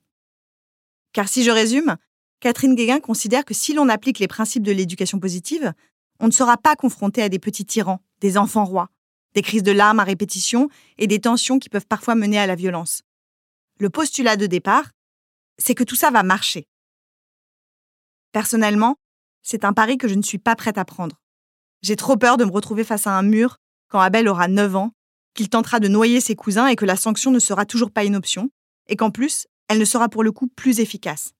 Car 1.14 1.30
si 1.30 1.46
je 1.46 1.52
résume, 1.52 1.96
Catherine 2.40 2.76
Guéguin 2.76 3.00
considère 3.00 3.46
que 3.46 3.54
si 3.54 3.74
l'on 3.74 3.90
applique 3.90 4.20
les 4.20 4.28
principes 4.28 4.64
de 4.64 4.72
l'éducation 4.72 5.20
positive, 5.20 5.74
on 6.20 6.28
ne 6.28 6.32
sera 6.32 6.58
pas 6.58 6.76
confronté 6.76 7.22
à 7.22 7.30
des 7.30 7.40
petits 7.40 7.66
tyrans, 7.66 8.02
des 8.22 8.38
enfants 8.38 8.66
rois, 8.66 8.90
des 9.34 9.42
crises 9.42 9.64
de 9.64 9.72
larmes 9.72 10.00
à 10.00 10.04
répétition 10.04 10.70
et 10.98 11.08
des 11.08 11.20
tensions 11.20 11.60
qui 11.60 11.70
peuvent 11.70 11.88
parfois 11.88 12.16
mener 12.16 12.40
à 12.40 12.48
la 12.48 12.56
violence. 12.56 13.02
Le 13.80 13.90
postulat 13.90 14.38
de 14.38 14.46
départ, 14.46 14.92
c'est 15.58 15.76
que 15.76 15.84
tout 15.84 15.96
ça 15.96 16.12
va 16.12 16.24
marcher. 16.24 16.68
Personnellement, 18.32 18.98
c'est 19.42 19.66
un 19.66 19.74
pari 19.74 19.98
que 19.98 20.08
je 20.08 20.16
ne 20.16 20.22
suis 20.22 20.40
pas 20.40 20.56
prête 20.56 20.78
à 20.78 20.86
prendre. 20.86 21.22
J'ai 21.82 21.96
trop 21.96 22.18
peur 22.18 22.38
de 22.38 22.46
me 22.46 22.52
retrouver 22.52 22.84
face 22.84 23.08
à 23.08 23.12
un 23.12 23.24
mur 23.24 23.58
quand 23.90 24.00
Abel 24.00 24.28
aura 24.28 24.48
9 24.48 24.76
ans, 24.76 24.92
qu'il 25.34 25.50
tentera 25.50 25.80
de 25.80 25.88
noyer 25.88 26.20
ses 26.20 26.36
cousins 26.36 26.68
et 26.68 26.76
que 26.76 26.86
la 26.86 26.98
sanction 26.98 27.32
ne 27.32 27.40
sera 27.40 27.66
toujours 27.66 27.92
pas 27.92 28.04
une 28.04 28.16
option, 28.16 28.50
et 28.88 28.96
qu'en 28.96 29.12
plus, 29.12 29.48
elle 29.68 29.80
ne 29.80 29.86
sera 29.86 30.10
pour 30.10 30.24
le 30.24 30.32
coup 30.32 30.48
plus 30.48 30.80
efficace. 30.80 31.34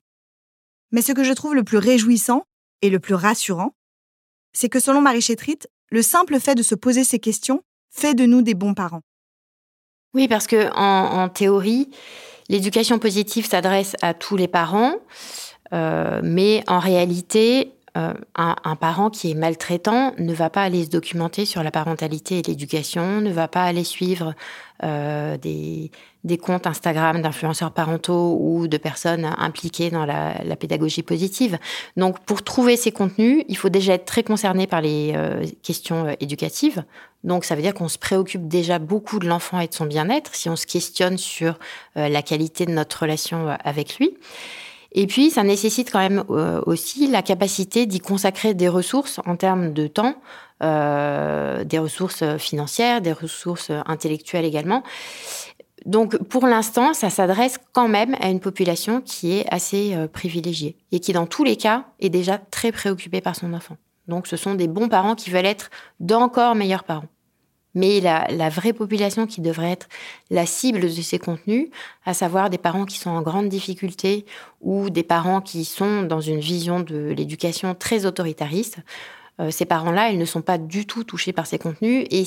Mais 0.92 1.02
ce 1.02 1.12
que 1.12 1.24
je 1.24 1.34
trouve 1.34 1.56
le 1.56 1.64
plus 1.64 1.78
réjouissant 1.78 2.44
et 2.82 2.90
le 2.90 3.00
plus 3.00 3.14
rassurant, 3.14 3.74
c'est 4.54 4.70
que 4.70 4.80
selon 4.80 5.02
Marie 5.02 5.22
Chétrit, 5.22 5.60
le 5.90 6.02
simple 6.02 6.40
fait 6.40 6.56
de 6.56 6.64
se 6.64 6.76
poser 6.76 7.04
ces 7.04 7.20
questions 7.20 7.62
fait 7.92 8.14
de 8.14 8.26
nous 8.26 8.42
des 8.42 8.54
bons 8.54 8.74
parents. 8.74 9.02
Oui, 10.14 10.28
parce 10.28 10.48
que 10.48 10.72
en, 10.74 11.30
théorie, 11.30 11.90
l'éducation 12.50 13.00
positive 13.00 13.46
s'adresse 13.46 13.96
à 14.02 14.14
tous 14.14 14.36
les 14.36 14.48
parents, 14.48 14.96
euh, 15.74 16.22
mais 16.24 16.64
en 16.68 16.80
réalité, 16.80 17.77
euh, 17.98 18.14
un, 18.36 18.76
parent 18.76 19.10
qui 19.10 19.32
est 19.32 19.34
maltraitant 19.34 20.14
ne 20.20 20.34
va 20.34 20.52
pas 20.52 20.62
aller 20.62 20.86
se 20.86 20.90
documenter 20.90 21.46
sur 21.46 21.64
la 21.64 21.72
parentalité 21.72 22.40
et 22.40 22.42
l'éducation, 22.44 23.22
ne 23.22 23.32
va 23.32 23.48
pas 23.48 23.64
aller 23.64 23.84
suivre 23.84 24.36
euh, 24.84 25.38
des, 25.38 25.90
comptes 26.38 26.68
Instagram 26.68 27.24
d'influenceurs 27.24 27.72
parentaux 27.72 28.38
ou 28.40 28.68
de 28.68 28.78
personnes 28.78 29.26
impliquées 29.26 29.90
dans 29.90 30.06
la, 30.06 30.56
pédagogie 30.60 31.02
positive. 31.02 31.58
Donc 31.96 32.20
pour 32.20 32.44
trouver 32.44 32.78
ces 32.78 32.92
contenus, 32.92 33.44
il 33.48 33.58
faut 33.58 33.70
déjà 33.70 33.94
être 33.94 34.06
très 34.06 34.24
concerné 34.24 34.68
par 34.68 34.82
les 34.82 35.14
euh, 35.16 35.44
questions 35.64 36.16
éducatives. 36.20 36.84
Donc 37.24 37.46
ça 37.46 37.56
veut 37.56 37.64
dire 37.64 37.74
qu'on 37.74 37.88
se 37.88 37.98
préoccupe 37.98 38.48
déjà 38.48 38.78
beaucoup 38.78 39.18
de 39.18 39.28
l'enfant 39.28 39.60
et 39.60 39.68
de 39.68 39.74
son 39.74 39.86
bien-être 39.86 40.36
si 40.36 40.50
on 40.50 40.56
se 40.56 40.68
questionne 40.68 41.18
sur 41.18 41.58
la 41.96 42.22
qualité 42.22 42.66
de 42.68 42.72
notre 42.72 43.02
relation 43.02 43.58
avec 43.64 43.98
lui. 43.98 44.16
Et 45.00 45.06
puis, 45.06 45.30
ça 45.30 45.44
nécessite 45.44 45.92
quand 45.92 46.00
même 46.00 46.24
euh, 46.32 46.60
aussi 46.66 47.06
la 47.06 47.22
capacité 47.22 47.86
d'y 47.86 48.00
consacrer 48.00 48.56
des 48.56 48.68
ressources 48.68 49.20
en 49.28 49.36
termes 49.36 49.72
de 49.72 49.86
temps, 49.86 50.16
euh, 50.64 51.64
des 51.64 51.78
ressources 51.78 52.24
financières, 52.40 53.00
des 53.00 53.12
ressources 53.12 53.72
intellectuelles 53.86 54.44
également. 54.44 54.82
Donc, 55.86 56.18
pour 56.24 56.48
l'instant, 56.48 56.96
ça 56.96 57.12
s'adresse 57.12 57.60
quand 57.74 57.88
même 57.88 58.16
à 58.20 58.30
une 58.30 58.40
population 58.40 59.00
qui 59.00 59.34
est 59.38 59.46
assez 59.54 59.94
euh, 59.94 60.08
privilégiée 60.08 60.76
et 60.92 61.00
qui, 61.00 61.14
dans 61.14 61.28
tous 61.28 61.44
les 61.44 61.58
cas, 61.58 61.86
est 62.00 62.10
déjà 62.10 62.40
très 62.40 62.72
préoccupée 62.72 63.22
par 63.22 63.36
son 63.36 63.54
enfant. 63.54 63.78
Donc, 64.08 64.26
ce 64.26 64.36
sont 64.36 64.56
des 64.56 64.68
bons 64.68 64.90
parents 64.90 65.14
qui 65.14 65.30
veulent 65.30 65.46
être 65.46 65.70
d'encore 66.00 66.56
meilleurs 66.56 66.86
parents. 66.86 67.06
Mais 67.78 68.00
la, 68.02 68.50
vraie 68.50 68.74
population 68.74 69.28
qui 69.28 69.40
devrait 69.40 69.72
être 69.72 69.88
la 70.32 70.48
cible 70.48 70.82
de 70.82 70.90
ces 70.90 71.20
contenus, 71.20 71.70
à 72.06 72.16
savoir 72.16 72.50
des 72.50 72.58
parents 72.58 72.86
qui 72.86 72.98
sont 72.98 73.12
en 73.12 73.22
grande 73.22 73.50
difficulté 73.50 74.26
ou 74.62 74.90
des 74.90 75.04
parents 75.04 75.42
qui 75.42 75.64
sont 75.64 76.02
dans 76.02 76.20
une 76.20 76.40
vision 76.40 76.80
de 76.80 77.14
l'éducation 77.16 77.76
très 77.76 78.08
autoritariste, 78.08 78.78
euh, 79.40 79.52
ces 79.52 79.66
parents-là, 79.66 80.10
ils 80.10 80.18
ne 80.18 80.26
sont 80.26 80.42
pas 80.42 80.58
du 80.58 80.88
tout 80.88 81.04
touchés 81.04 81.34
par 81.34 81.46
ces 81.46 81.60
contenus 81.60 82.08
et 82.10 82.24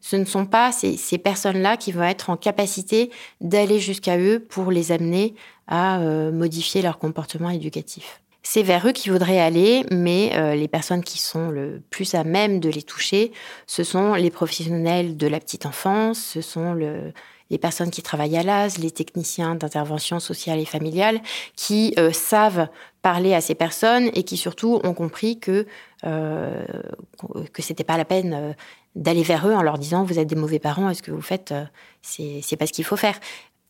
ce 0.00 0.16
ne 0.16 0.24
sont 0.24 0.46
pas 0.46 0.72
ces, 0.72 0.96
ces 0.96 1.18
personnes-là 1.18 1.76
qui 1.76 1.92
vont 1.92 2.04
être 2.04 2.30
en 2.30 2.38
capacité 2.38 3.10
d'aller 3.42 3.80
jusqu'à 3.80 4.18
eux 4.18 4.40
pour 4.40 4.70
les 4.70 4.90
amener 4.90 5.34
à 5.66 6.00
euh, 6.00 6.32
modifier 6.32 6.80
leur 6.80 6.98
comportement 6.98 7.50
éducatif 7.50 8.22
c'est 8.50 8.62
vers 8.62 8.88
eux 8.88 8.92
qu'il 8.92 9.12
voudraient 9.12 9.40
aller, 9.40 9.84
mais 9.90 10.32
euh, 10.34 10.54
les 10.54 10.68
personnes 10.68 11.04
qui 11.04 11.18
sont 11.18 11.50
le 11.50 11.82
plus 11.90 12.14
à 12.14 12.24
même 12.24 12.60
de 12.60 12.70
les 12.70 12.82
toucher, 12.82 13.30
ce 13.66 13.84
sont 13.84 14.14
les 14.14 14.30
professionnels 14.30 15.18
de 15.18 15.26
la 15.26 15.38
petite 15.38 15.66
enfance, 15.66 16.18
ce 16.18 16.40
sont 16.40 16.72
les 16.72 17.58
personnes 17.58 17.90
qui 17.90 18.00
travaillent 18.00 18.38
à 18.38 18.42
l'AS, 18.42 18.78
les 18.78 18.90
techniciens 18.90 19.54
d'intervention 19.54 20.18
sociale 20.18 20.58
et 20.60 20.64
familiale, 20.64 21.20
qui 21.56 21.92
euh, 21.98 22.10
savent 22.10 22.68
parler 23.02 23.34
à 23.34 23.42
ces 23.42 23.54
personnes 23.54 24.10
et 24.14 24.22
qui 24.22 24.38
surtout 24.38 24.80
ont 24.82 24.94
compris 24.94 25.38
que 25.38 25.66
euh, 26.06 26.64
que 27.52 27.60
c'était 27.60 27.84
pas 27.84 27.98
la 27.98 28.06
peine 28.06 28.32
euh, 28.32 28.52
d'aller 28.94 29.22
vers 29.22 29.46
eux 29.46 29.52
en 29.52 29.62
leur 29.62 29.76
disant 29.76 30.04
vous 30.04 30.18
êtes 30.18 30.26
des 30.26 30.36
mauvais 30.36 30.58
parents, 30.58 30.88
est-ce 30.88 31.02
que 31.02 31.10
vous 31.10 31.20
faites 31.20 31.52
c'est 32.00 32.56
pas 32.56 32.66
ce 32.66 32.72
qu'il 32.72 32.84
faut 32.86 32.96
faire? 32.96 33.20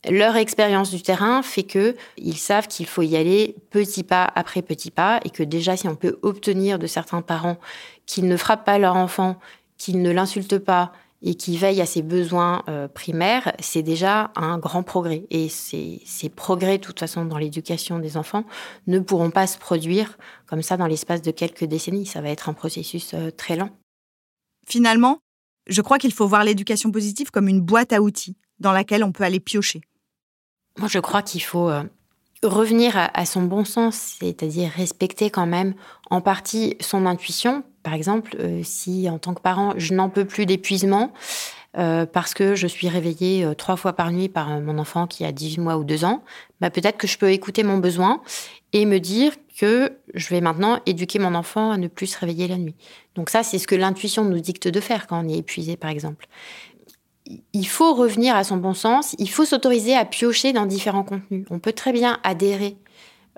Leur 0.09 0.37
expérience 0.37 0.91
du 0.91 1.03
terrain 1.03 1.43
fait 1.43 1.65
que 1.65 1.97
ils 2.17 2.37
savent 2.37 2.69
qu'il 2.69 2.87
faut 2.87 3.03
y 3.03 3.17
aller 3.17 3.57
petit 3.71 4.05
pas 4.05 4.31
après 4.37 4.63
petit 4.63 4.93
pas 4.93 5.19
et 5.25 5.31
que 5.31 5.43
déjà 5.43 5.77
si 5.77 5.89
on 5.89 5.97
peut 5.97 6.19
obtenir 6.23 6.79
de 6.79 6.87
certains 6.87 7.21
parents 7.21 7.59
qu'ils 8.07 8.29
ne 8.29 8.37
frappent 8.37 8.65
pas 8.65 8.79
leur 8.79 8.95
enfant, 8.95 9.41
qu'ils 9.77 10.01
ne 10.01 10.11
l'insultent 10.13 10.59
pas 10.59 10.93
et 11.21 11.35
qu'ils 11.35 11.59
veillent 11.59 11.81
à 11.81 11.87
ses 11.87 12.03
besoins 12.03 12.63
euh, 12.69 12.87
primaires, 12.87 13.53
c'est 13.59 13.83
déjà 13.83 14.31
un 14.37 14.57
grand 14.59 14.85
progrès. 14.85 15.25
Et 15.31 15.49
ces, 15.49 16.01
ces 16.05 16.29
progrès, 16.29 16.79
de 16.79 16.85
toute 16.85 17.01
façon, 17.01 17.25
dans 17.25 17.39
l'éducation 17.39 17.99
des 17.99 18.17
enfants, 18.17 18.45
ne 18.87 19.01
pourront 19.01 19.31
pas 19.31 19.49
se 19.49 19.59
produire 19.59 20.17
comme 20.47 20.63
ça 20.63 20.77
dans 20.77 20.87
l'espace 20.87 21.23
de 21.23 21.33
quelques 21.33 21.65
décennies. 21.65 22.07
Ça 22.07 22.21
va 22.21 22.29
être 22.29 22.49
un 22.49 22.53
processus 22.53 23.15
euh, 23.15 23.31
très 23.33 23.57
lent. 23.57 23.71
Finalement, 24.69 25.19
je 25.67 25.83
crois 25.83 25.99
qu'il 25.99 26.13
faut 26.13 26.29
voir 26.29 26.45
l'éducation 26.45 26.93
positive 26.93 27.33
comme 27.33 27.49
une 27.49 27.61
boîte 27.61 27.93
à 27.93 28.01
outils 28.01 28.37
dans 28.61 28.73
laquelle 28.73 29.05
on 29.05 29.12
peut 29.12 29.25
aller 29.25 29.40
piocher. 29.40 29.81
Moi, 30.79 30.88
je 30.88 30.99
crois 30.99 31.23
qu'il 31.23 31.42
faut 31.42 31.68
euh, 31.68 31.83
revenir 32.42 32.92
à, 32.97 33.27
son 33.27 33.42
bon 33.42 33.64
sens, 33.64 34.16
c'est-à-dire 34.21 34.71
respecter 34.71 35.31
quand 35.31 35.47
même 35.47 35.75
en 36.11 36.21
partie 36.21 36.77
son 36.81 37.07
intuition. 37.07 37.64
Par 37.83 37.94
exemple, 37.94 38.37
euh, 38.38 38.61
si 38.62 39.09
en 39.11 39.18
tant 39.18 39.35
que 39.35 39.40
parent, 39.40 39.75
je 39.77 39.94
n'en 39.94 40.09
peux 40.09 40.25
plus 40.25 40.47
d'épuisement 40.47 41.12
euh, 41.77 42.07
parce 42.07 42.33
que 42.33 42.55
je 42.55 42.66
suis 42.66 42.88
réveillée 42.88 43.47
trois 43.59 43.77
fois 43.77 43.92
par 43.92 44.11
nuit 44.12 44.29
par 44.29 44.61
mon 44.61 44.79
enfant 44.79 45.07
qui 45.07 45.25
a 45.25 45.33
18 45.33 45.61
mois 45.61 45.77
ou 45.77 45.85
2 45.85 46.05
ans, 46.05 46.23
bah 46.61 46.71
peut-être 46.71 46.97
que 46.97 47.07
je 47.07 47.18
peux 47.18 47.31
écouter 47.31 47.62
mon 47.62 47.79
besoin 47.79 48.23
et 48.73 48.87
me 48.87 48.99
dire 48.99 49.33
que 49.59 49.92
je 50.14 50.29
vais 50.29 50.40
maintenant 50.40 50.81
éduquer 50.87 51.18
mon 51.18 51.35
enfant 51.35 51.73
à 51.73 51.77
ne 51.77 51.88
plus 51.88 52.07
se 52.07 52.18
réveiller 52.18 52.47
la 52.47 52.57
nuit. 52.57 52.77
Donc 53.16 53.31
ça, 53.31 53.42
c'est 53.42 53.59
ce 53.59 53.66
que 53.66 53.75
l'intuition 53.75 54.25
nous 54.25 54.38
dicte 54.38 54.68
de 54.68 54.81
faire 54.81 55.07
quand 55.07 55.25
on 55.25 55.29
est 55.29 55.38
épuisé, 55.38 55.77
par 55.77 55.90
exemple 55.90 56.27
il 57.53 57.67
faut 57.67 57.95
revenir 57.95 58.37
à 58.37 58.45
son 58.45 58.57
bon 58.57 58.75
sens, 58.75 59.14
il 59.19 59.31
faut 59.31 59.45
s'autoriser 59.45 59.95
à 59.95 60.05
piocher 60.05 60.53
dans 60.53 60.67
différents 60.67 61.05
contenus. 61.05 61.47
On 61.51 61.59
peut 61.59 61.73
très 61.73 61.93
bien 61.93 62.19
adhérer 62.23 62.77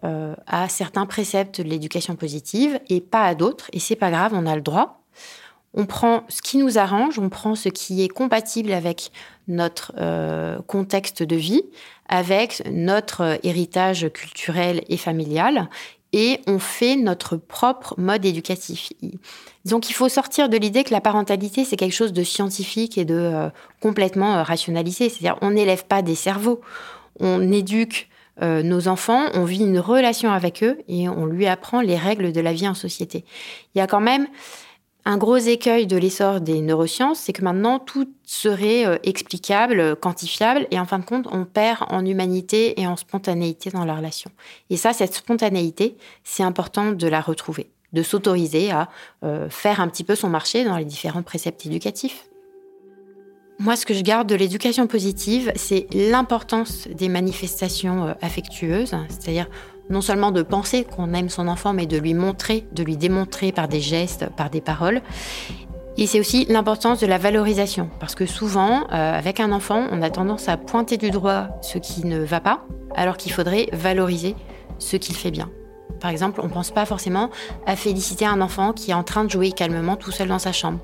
euh, 0.05 0.35
à 0.47 0.69
certains 0.69 1.07
préceptes 1.07 1.61
de 1.61 1.69
l'éducation 1.69 2.17
positive 2.17 2.81
et 2.89 3.01
pas 3.01 3.25
à 3.25 3.35
d'autres, 3.35 3.69
et 3.73 3.81
c'est 3.81 3.97
pas 3.97 4.11
grave, 4.11 4.33
on 4.35 4.47
a 4.47 4.55
le 4.55 4.63
droit. 4.63 5.05
On 5.75 5.87
prend 5.87 6.25
ce 6.29 6.43
qui 6.43 6.59
nous 6.59 6.79
arrange, 6.79 7.19
on 7.19 7.29
prend 7.29 7.55
ce 7.55 7.69
qui 7.69 8.03
est 8.03 8.09
compatible 8.09 8.73
avec 8.73 9.13
notre 9.47 9.93
euh, 9.99 10.59
contexte 10.67 11.23
de 11.23 11.37
vie, 11.37 11.63
avec 12.09 12.63
notre 12.71 13.39
héritage 13.45 14.11
culturel 14.13 14.83
et 14.89 14.97
familial, 14.97 15.69
et 16.13 16.41
on 16.47 16.59
fait 16.59 16.97
notre 16.97 17.37
propre 17.37 17.95
mode 17.99 18.25
éducatif. 18.25 18.91
Donc 19.65 19.91
il 19.91 19.93
faut 19.93 20.09
sortir 20.09 20.49
de 20.49 20.57
l'idée 20.57 20.85
que 20.85 20.93
la 20.93 21.01
parentalité, 21.01 21.65
c'est 21.65 21.77
quelque 21.77 21.95
chose 21.95 22.13
de 22.13 22.23
scientifique 22.23 22.97
et 22.97 23.05
de 23.05 23.15
euh, 23.15 23.51
complètement 23.81 24.37
euh, 24.37 24.43
rationalisé. 24.43 25.09
C'est-à-dire 25.09 25.37
on 25.43 25.51
n'élève 25.51 25.85
pas 25.85 26.03
des 26.03 26.15
cerveaux, 26.15 26.61
on 27.19 27.53
éduque 27.53 28.09
euh, 28.43 28.63
nos 28.63 28.89
enfants, 28.89 29.27
on 29.35 29.45
vit 29.45 29.61
une 29.61 29.79
relation 29.79 30.33
avec 30.33 30.63
eux 30.63 30.79
et 30.89 31.09
on 31.09 31.27
lui 31.27 31.47
apprend 31.47 31.83
les 31.83 31.97
règles 31.97 32.33
de 32.33 32.41
la 32.41 32.55
vie 32.55 32.69
en 32.69 32.75
société. 32.75 33.25
Il 33.75 33.79
y 33.79 33.83
a 33.83 33.87
quand 33.87 34.01
même 34.01 34.27
un 35.05 35.19
gros 35.19 35.37
écueil 35.37 35.87
de 35.87 35.97
l'essor 35.97 36.41
des 36.41 36.61
neurosciences, 36.61 37.21
c'est 37.21 37.33
que 37.33 37.43
maintenant 37.43 37.79
tout 37.79 38.09
serait 38.25 39.01
explicable, 39.03 39.97
quantifiable, 39.97 40.67
et 40.71 40.79
en 40.79 40.85
fin 40.85 40.99
de 40.99 41.07
compte, 41.07 41.27
on 41.33 41.47
perd 41.47 41.85
en 41.89 42.05
humanité 42.05 42.79
et 42.79 42.87
en 42.87 42.97
spontanéité 42.97 43.71
dans 43.71 43.87
la 43.87 43.95
relation. 43.95 44.31
Et 44.69 44.77
ça, 44.77 44.93
cette 44.93 45.15
spontanéité, 45.15 45.97
c'est 46.23 46.43
important 46.43 46.93
de 46.93 47.09
la 47.09 47.23
retrouver, 47.23 47.71
de 47.93 48.03
s'autoriser 48.03 48.71
à 48.71 48.89
euh, 49.25 49.49
faire 49.51 49.81
un 49.81 49.89
petit 49.89 50.05
peu 50.05 50.15
son 50.15 50.29
marché 50.29 50.65
dans 50.65 50.77
les 50.77 50.85
différents 50.85 51.23
préceptes 51.23 51.67
éducatifs. 51.67 52.25
Moi, 53.59 53.77
ce 53.77 53.85
que 53.85 53.93
je 53.93 54.01
garde 54.01 54.27
de 54.27 54.35
l'éducation 54.35 54.87
positive, 54.87 55.53
c'est 55.55 55.87
l'importance 55.93 56.89
des 56.89 57.11
manifestations 57.11 58.07
euh, 58.07 58.13
affectueuses, 58.23 58.95
c'est-à-dire 59.09 59.49
non 59.91 60.01
seulement 60.01 60.31
de 60.31 60.43
penser 60.43 60.85
qu'on 60.85 61.13
aime 61.13 61.29
son 61.29 61.47
enfant, 61.49 61.75
mais 61.75 61.87
de 61.87 61.99
lui 61.99 62.15
montrer, 62.15 62.65
de 62.73 62.83
lui 62.83 62.97
démontrer 62.97 63.53
par 63.53 63.69
des 63.69 63.81
gestes, 63.81 64.27
par 64.37 64.49
des 64.49 64.61
paroles. 64.63 65.03
Et 65.99 66.07
c'est 66.07 66.21
aussi 66.21 66.47
l'importance 66.49 67.01
de 67.01 67.07
la 67.07 67.19
valorisation, 67.19 67.91
parce 67.99 68.15
que 68.15 68.25
souvent, 68.25 68.87
euh, 68.93 69.19
avec 69.19 69.41
un 69.41 69.53
enfant, 69.53 69.89
on 69.91 70.01
a 70.01 70.09
tendance 70.09 70.49
à 70.49 70.57
pointer 70.57 70.97
du 70.97 71.11
doigt 71.11 71.51
ce 71.61 71.77
qui 71.77 72.07
ne 72.07 72.21
va 72.21 72.41
pas, 72.41 72.65
alors 72.95 73.19
qu'il 73.19 73.33
faudrait 73.33 73.69
valoriser 73.73 74.37
ce 74.79 74.97
qu'il 74.97 75.17
fait 75.17 75.31
bien. 75.31 75.51
Par 76.01 76.11
exemple, 76.11 76.41
on 76.43 76.47
ne 76.47 76.53
pense 76.53 76.71
pas 76.71 76.87
forcément 76.87 77.31
à 77.67 77.77
féliciter 77.77 78.27
un 78.27 78.41
enfant 78.41 78.73
qui 78.73 78.91
est 78.91 78.95
en 78.95 79.05
train 79.05 79.25
de 79.25 79.31
jouer 79.31 79.53
calmement 79.53 79.97
tout 79.97 80.11
seul 80.11 80.29
dans 80.29 80.39
sa 80.39 80.53
chambre. 80.53 80.81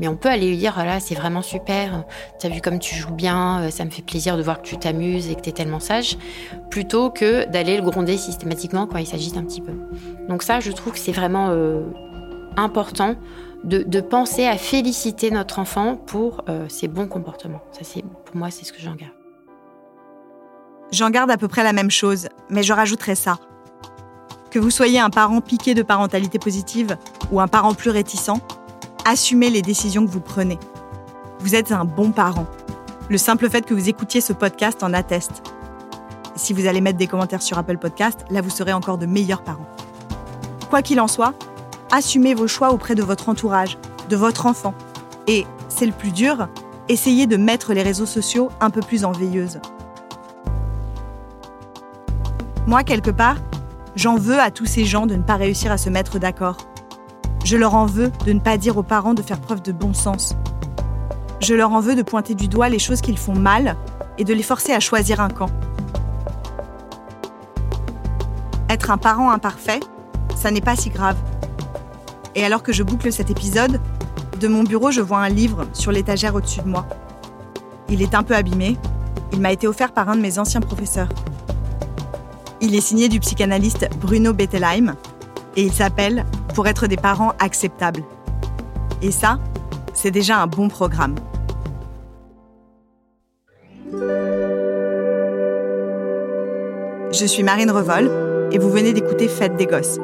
Mais 0.00 0.08
on 0.08 0.16
peut 0.16 0.28
aller 0.28 0.48
lui 0.48 0.56
dire, 0.56 0.72
voilà, 0.74 1.00
c'est 1.00 1.14
vraiment 1.14 1.42
super, 1.42 2.04
t'as 2.38 2.48
vu 2.48 2.60
comme 2.60 2.78
tu 2.78 2.94
joues 2.94 3.14
bien, 3.14 3.60
euh, 3.60 3.70
ça 3.70 3.84
me 3.84 3.90
fait 3.90 4.02
plaisir 4.02 4.36
de 4.36 4.42
voir 4.42 4.62
que 4.62 4.66
tu 4.66 4.76
t'amuses 4.78 5.28
et 5.28 5.34
que 5.34 5.42
t'es 5.42 5.52
tellement 5.52 5.80
sage, 5.80 6.16
plutôt 6.70 7.10
que 7.10 7.44
d'aller 7.50 7.76
le 7.76 7.82
gronder 7.82 8.16
systématiquement 8.16 8.86
quand 8.86 8.98
il 8.98 9.06
s'agit 9.06 9.32
un 9.36 9.44
petit 9.44 9.60
peu. 9.60 9.72
Donc 10.28 10.42
ça, 10.42 10.60
je 10.60 10.72
trouve 10.72 10.94
que 10.94 10.98
c'est 10.98 11.12
vraiment 11.12 11.48
euh, 11.50 11.82
important 12.56 13.16
de, 13.64 14.00
penser 14.00 14.44
à 14.44 14.56
féliciter 14.56 15.30
notre 15.30 15.60
enfant 15.60 15.96
pour 15.96 16.42
euh, 16.48 16.68
ses 16.68 16.88
bons 16.88 17.06
comportements. 17.06 17.62
Ça, 17.70 17.80
c'est 17.82 18.02
pour 18.02 18.34
moi, 18.34 18.50
c'est 18.50 18.64
ce 18.64 18.72
que 18.72 18.80
j'en 18.80 18.94
garde. 18.94 19.12
J'en 20.90 21.10
garde 21.10 21.30
à 21.30 21.36
peu 21.36 21.48
près 21.48 21.62
la 21.62 21.72
même 21.72 21.90
chose, 21.90 22.28
mais 22.50 22.62
je 22.62 22.72
rajouterai 22.72 23.14
ça. 23.14 23.38
Que 24.52 24.58
vous 24.58 24.70
soyez 24.70 25.00
un 25.00 25.08
parent 25.08 25.40
piqué 25.40 25.72
de 25.72 25.80
parentalité 25.80 26.38
positive 26.38 26.98
ou 27.30 27.40
un 27.40 27.48
parent 27.48 27.72
plus 27.72 27.88
réticent, 27.88 28.42
assumez 29.06 29.48
les 29.48 29.62
décisions 29.62 30.04
que 30.04 30.10
vous 30.10 30.20
prenez. 30.20 30.58
Vous 31.40 31.54
êtes 31.54 31.72
un 31.72 31.86
bon 31.86 32.10
parent. 32.12 32.44
Le 33.08 33.16
simple 33.16 33.48
fait 33.48 33.64
que 33.64 33.72
vous 33.72 33.88
écoutiez 33.88 34.20
ce 34.20 34.34
podcast 34.34 34.82
en 34.82 34.92
atteste. 34.92 35.42
Si 36.36 36.52
vous 36.52 36.66
allez 36.66 36.82
mettre 36.82 36.98
des 36.98 37.06
commentaires 37.06 37.40
sur 37.40 37.56
Apple 37.56 37.78
Podcast, 37.78 38.26
là 38.28 38.42
vous 38.42 38.50
serez 38.50 38.74
encore 38.74 38.98
de 38.98 39.06
meilleurs 39.06 39.42
parents. 39.42 39.66
Quoi 40.68 40.82
qu'il 40.82 41.00
en 41.00 41.08
soit, 41.08 41.32
assumez 41.90 42.34
vos 42.34 42.46
choix 42.46 42.72
auprès 42.72 42.94
de 42.94 43.02
votre 43.02 43.30
entourage, 43.30 43.78
de 44.10 44.16
votre 44.16 44.44
enfant. 44.44 44.74
Et, 45.28 45.46
c'est 45.70 45.86
le 45.86 45.92
plus 45.92 46.10
dur, 46.10 46.46
essayez 46.90 47.26
de 47.26 47.38
mettre 47.38 47.72
les 47.72 47.82
réseaux 47.82 48.04
sociaux 48.04 48.50
un 48.60 48.68
peu 48.68 48.82
plus 48.82 49.06
en 49.06 49.12
veilleuse. 49.12 49.60
Moi, 52.66 52.84
quelque 52.84 53.10
part, 53.10 53.36
j'en 53.96 54.16
veux 54.16 54.38
à 54.38 54.50
tous 54.50 54.66
ces 54.66 54.84
gens 54.84 55.06
de 55.06 55.14
ne 55.14 55.22
pas 55.22 55.36
réussir 55.36 55.72
à 55.72 55.78
se 55.78 55.90
mettre 55.90 56.18
d'accord 56.18 56.56
je 57.44 57.56
leur 57.56 57.74
en 57.74 57.86
veux 57.86 58.12
de 58.24 58.32
ne 58.32 58.38
pas 58.38 58.56
dire 58.56 58.76
aux 58.76 58.84
parents 58.84 59.14
de 59.14 59.22
faire 59.22 59.40
preuve 59.40 59.62
de 59.62 59.72
bon 59.72 59.94
sens. 59.94 60.36
Je 61.40 61.54
leur 61.54 61.72
en 61.72 61.80
veux 61.80 61.96
de 61.96 62.02
pointer 62.02 62.34
du 62.34 62.46
doigt 62.46 62.68
les 62.68 62.78
choses 62.78 63.00
qu'ils 63.00 63.18
font 63.18 63.34
mal 63.34 63.76
et 64.16 64.24
de 64.24 64.32
les 64.32 64.44
forcer 64.44 64.72
à 64.72 64.78
choisir 64.78 65.20
un 65.20 65.28
camp. 65.28 65.50
Être 68.68 68.92
un 68.92 68.98
parent 68.98 69.30
imparfait, 69.30 69.80
ça 70.36 70.52
n'est 70.52 70.60
pas 70.60 70.76
si 70.76 70.88
grave. 70.88 71.16
Et 72.36 72.44
alors 72.44 72.62
que 72.62 72.72
je 72.72 72.84
boucle 72.84 73.12
cet 73.12 73.30
épisode, 73.30 73.80
de 74.38 74.48
mon 74.48 74.62
bureau, 74.62 74.92
je 74.92 75.00
vois 75.00 75.18
un 75.18 75.28
livre 75.28 75.66
sur 75.72 75.90
l'étagère 75.90 76.34
au-dessus 76.34 76.62
de 76.62 76.68
moi. 76.68 76.86
Il 77.88 78.02
est 78.02 78.14
un 78.14 78.22
peu 78.22 78.34
abîmé. 78.34 78.78
Il 79.32 79.40
m'a 79.40 79.52
été 79.52 79.66
offert 79.66 79.92
par 79.92 80.08
un 80.08 80.16
de 80.16 80.20
mes 80.20 80.38
anciens 80.38 80.60
professeurs. 80.60 81.08
Il 82.64 82.76
est 82.76 82.80
signé 82.80 83.08
du 83.08 83.18
psychanalyste 83.18 83.88
Bruno 84.00 84.32
Bettelheim 84.32 84.94
et 85.56 85.62
il 85.62 85.72
s'appelle 85.72 86.24
Pour 86.54 86.68
être 86.68 86.86
des 86.86 86.96
parents 86.96 87.32
acceptables. 87.40 88.04
Et 89.02 89.10
ça, 89.10 89.40
c'est 89.94 90.12
déjà 90.12 90.38
un 90.38 90.46
bon 90.46 90.68
programme. 90.68 91.16
Je 97.10 97.26
suis 97.26 97.42
Marine 97.42 97.72
Revol 97.72 98.08
et 98.52 98.58
vous 98.58 98.70
venez 98.70 98.92
d'écouter 98.92 99.26
Fête 99.26 99.56
des 99.56 99.66
gosses. 99.66 99.98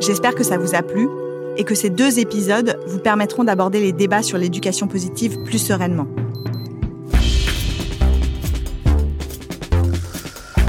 J'espère 0.00 0.34
que 0.34 0.44
ça 0.44 0.58
vous 0.58 0.74
a 0.74 0.82
plu 0.82 1.08
et 1.56 1.64
que 1.64 1.74
ces 1.74 1.88
deux 1.88 2.18
épisodes 2.18 2.78
vous 2.86 2.98
permettront 2.98 3.44
d'aborder 3.44 3.80
les 3.80 3.92
débats 3.92 4.22
sur 4.22 4.36
l'éducation 4.36 4.88
positive 4.88 5.42
plus 5.44 5.58
sereinement. 5.58 6.06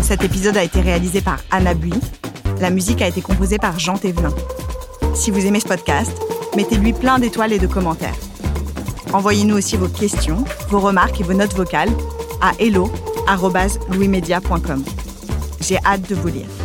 Cet 0.05 0.23
épisode 0.23 0.57
a 0.57 0.63
été 0.63 0.81
réalisé 0.81 1.21
par 1.21 1.39
Anna 1.51 1.73
Bui 1.73 1.93
la 2.61 2.69
musique 2.69 3.01
a 3.01 3.07
été 3.07 3.21
composée 3.21 3.57
par 3.57 3.79
Jean 3.79 3.97
Thévelin. 3.97 4.33
Si 5.13 5.31
vous 5.31 5.45
aimez 5.45 5.59
ce 5.59 5.67
podcast, 5.67 6.11
mettez-lui 6.55 6.93
plein 6.93 7.19
d'étoiles 7.19 7.51
et 7.53 7.59
de 7.59 7.67
commentaires. 7.67 8.15
Envoyez-nous 9.13 9.57
aussi 9.57 9.77
vos 9.77 9.87
questions, 9.87 10.43
vos 10.69 10.79
remarques 10.79 11.19
et 11.19 11.23
vos 11.23 11.33
notes 11.33 11.53
vocales 11.53 11.91
à 12.41 12.53
hello.louismedia.com. 12.59 14.83
J'ai 15.61 15.77
hâte 15.85 16.09
de 16.09 16.15
vous 16.15 16.27
lire. 16.27 16.64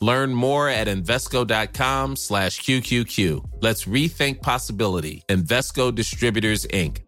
Learn 0.00 0.34
more 0.34 0.68
at 0.68 0.86
Invesco.com 0.86 2.16
slash 2.16 2.60
QQQ. 2.60 3.44
Let's 3.60 3.84
rethink 3.84 4.42
possibility. 4.42 5.22
Invesco 5.28 5.94
Distributors, 5.94 6.66
Inc. 6.66 6.98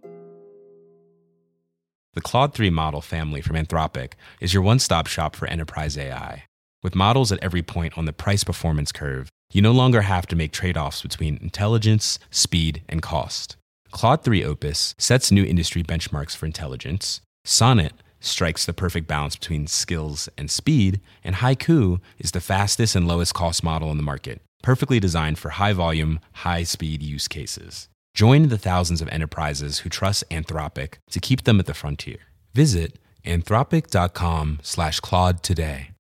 The 2.15 2.23
Claude 2.23 2.55
3 2.55 2.71
model 2.71 3.03
family 3.03 3.43
from 3.43 3.57
Anthropic 3.57 4.15
is 4.41 4.55
your 4.55 4.63
one 4.63 4.79
stop 4.79 5.07
shop 5.07 5.37
for 5.37 5.47
enterprise 5.49 5.99
AI. 5.99 6.45
With 6.83 6.95
models 6.95 7.31
at 7.31 7.43
every 7.43 7.63
point 7.63 7.99
on 7.99 8.07
the 8.07 8.13
price 8.15 8.43
performance 8.43 8.91
curve, 8.91 9.29
you 9.53 9.61
no 9.61 9.73
longer 9.73 10.01
have 10.01 10.27
to 10.29 10.37
make 10.37 10.53
trade 10.53 10.79
offs 10.79 11.03
between 11.03 11.37
intelligence, 11.43 12.19
speed, 12.31 12.83
and 12.89 13.03
cost. 13.03 13.57
Claude 13.91 14.25
3 14.25 14.45
Opus 14.45 14.95
sets 14.97 15.31
new 15.31 15.45
industry 15.45 15.83
benchmarks 15.83 16.35
for 16.35 16.47
intelligence. 16.47 17.21
Sonnet 17.45 17.93
strikes 18.27 18.67
the 18.67 18.73
perfect 18.73 19.07
balance 19.07 19.37
between 19.37 19.67
skills 19.67 20.31
and 20.37 20.51
speed, 20.51 21.01
and 21.25 21.37
Haiku 21.37 22.01
is 22.19 22.33
the 22.33 22.41
fastest 22.41 22.95
and 22.95 23.09
lowest 23.09 23.33
cost 23.35 23.65
model 23.65 23.91
in 23.91 23.97
the 23.97 24.03
market, 24.03 24.43
perfectly 24.63 25.01
designed 25.01 25.39
for 25.39 25.49
high 25.51 25.73
volume, 25.73 26.21
high 26.33 26.65
speed 26.65 27.03
use 27.03 27.29
cases. 27.29 27.89
Join 28.15 28.49
the 28.49 28.59
thousands 28.59 29.01
of 29.03 29.09
enterprises 29.09 29.81
who 29.81 29.91
trust 29.91 30.25
Anthropic 30.31 30.95
to 31.11 31.21
keep 31.21 31.45
them 31.45 31.61
at 31.61 31.67
the 31.67 31.75
frontier. 31.75 32.19
Visit 32.55 32.99
anthropic.com/claude 33.25 35.43
today. 35.43 35.91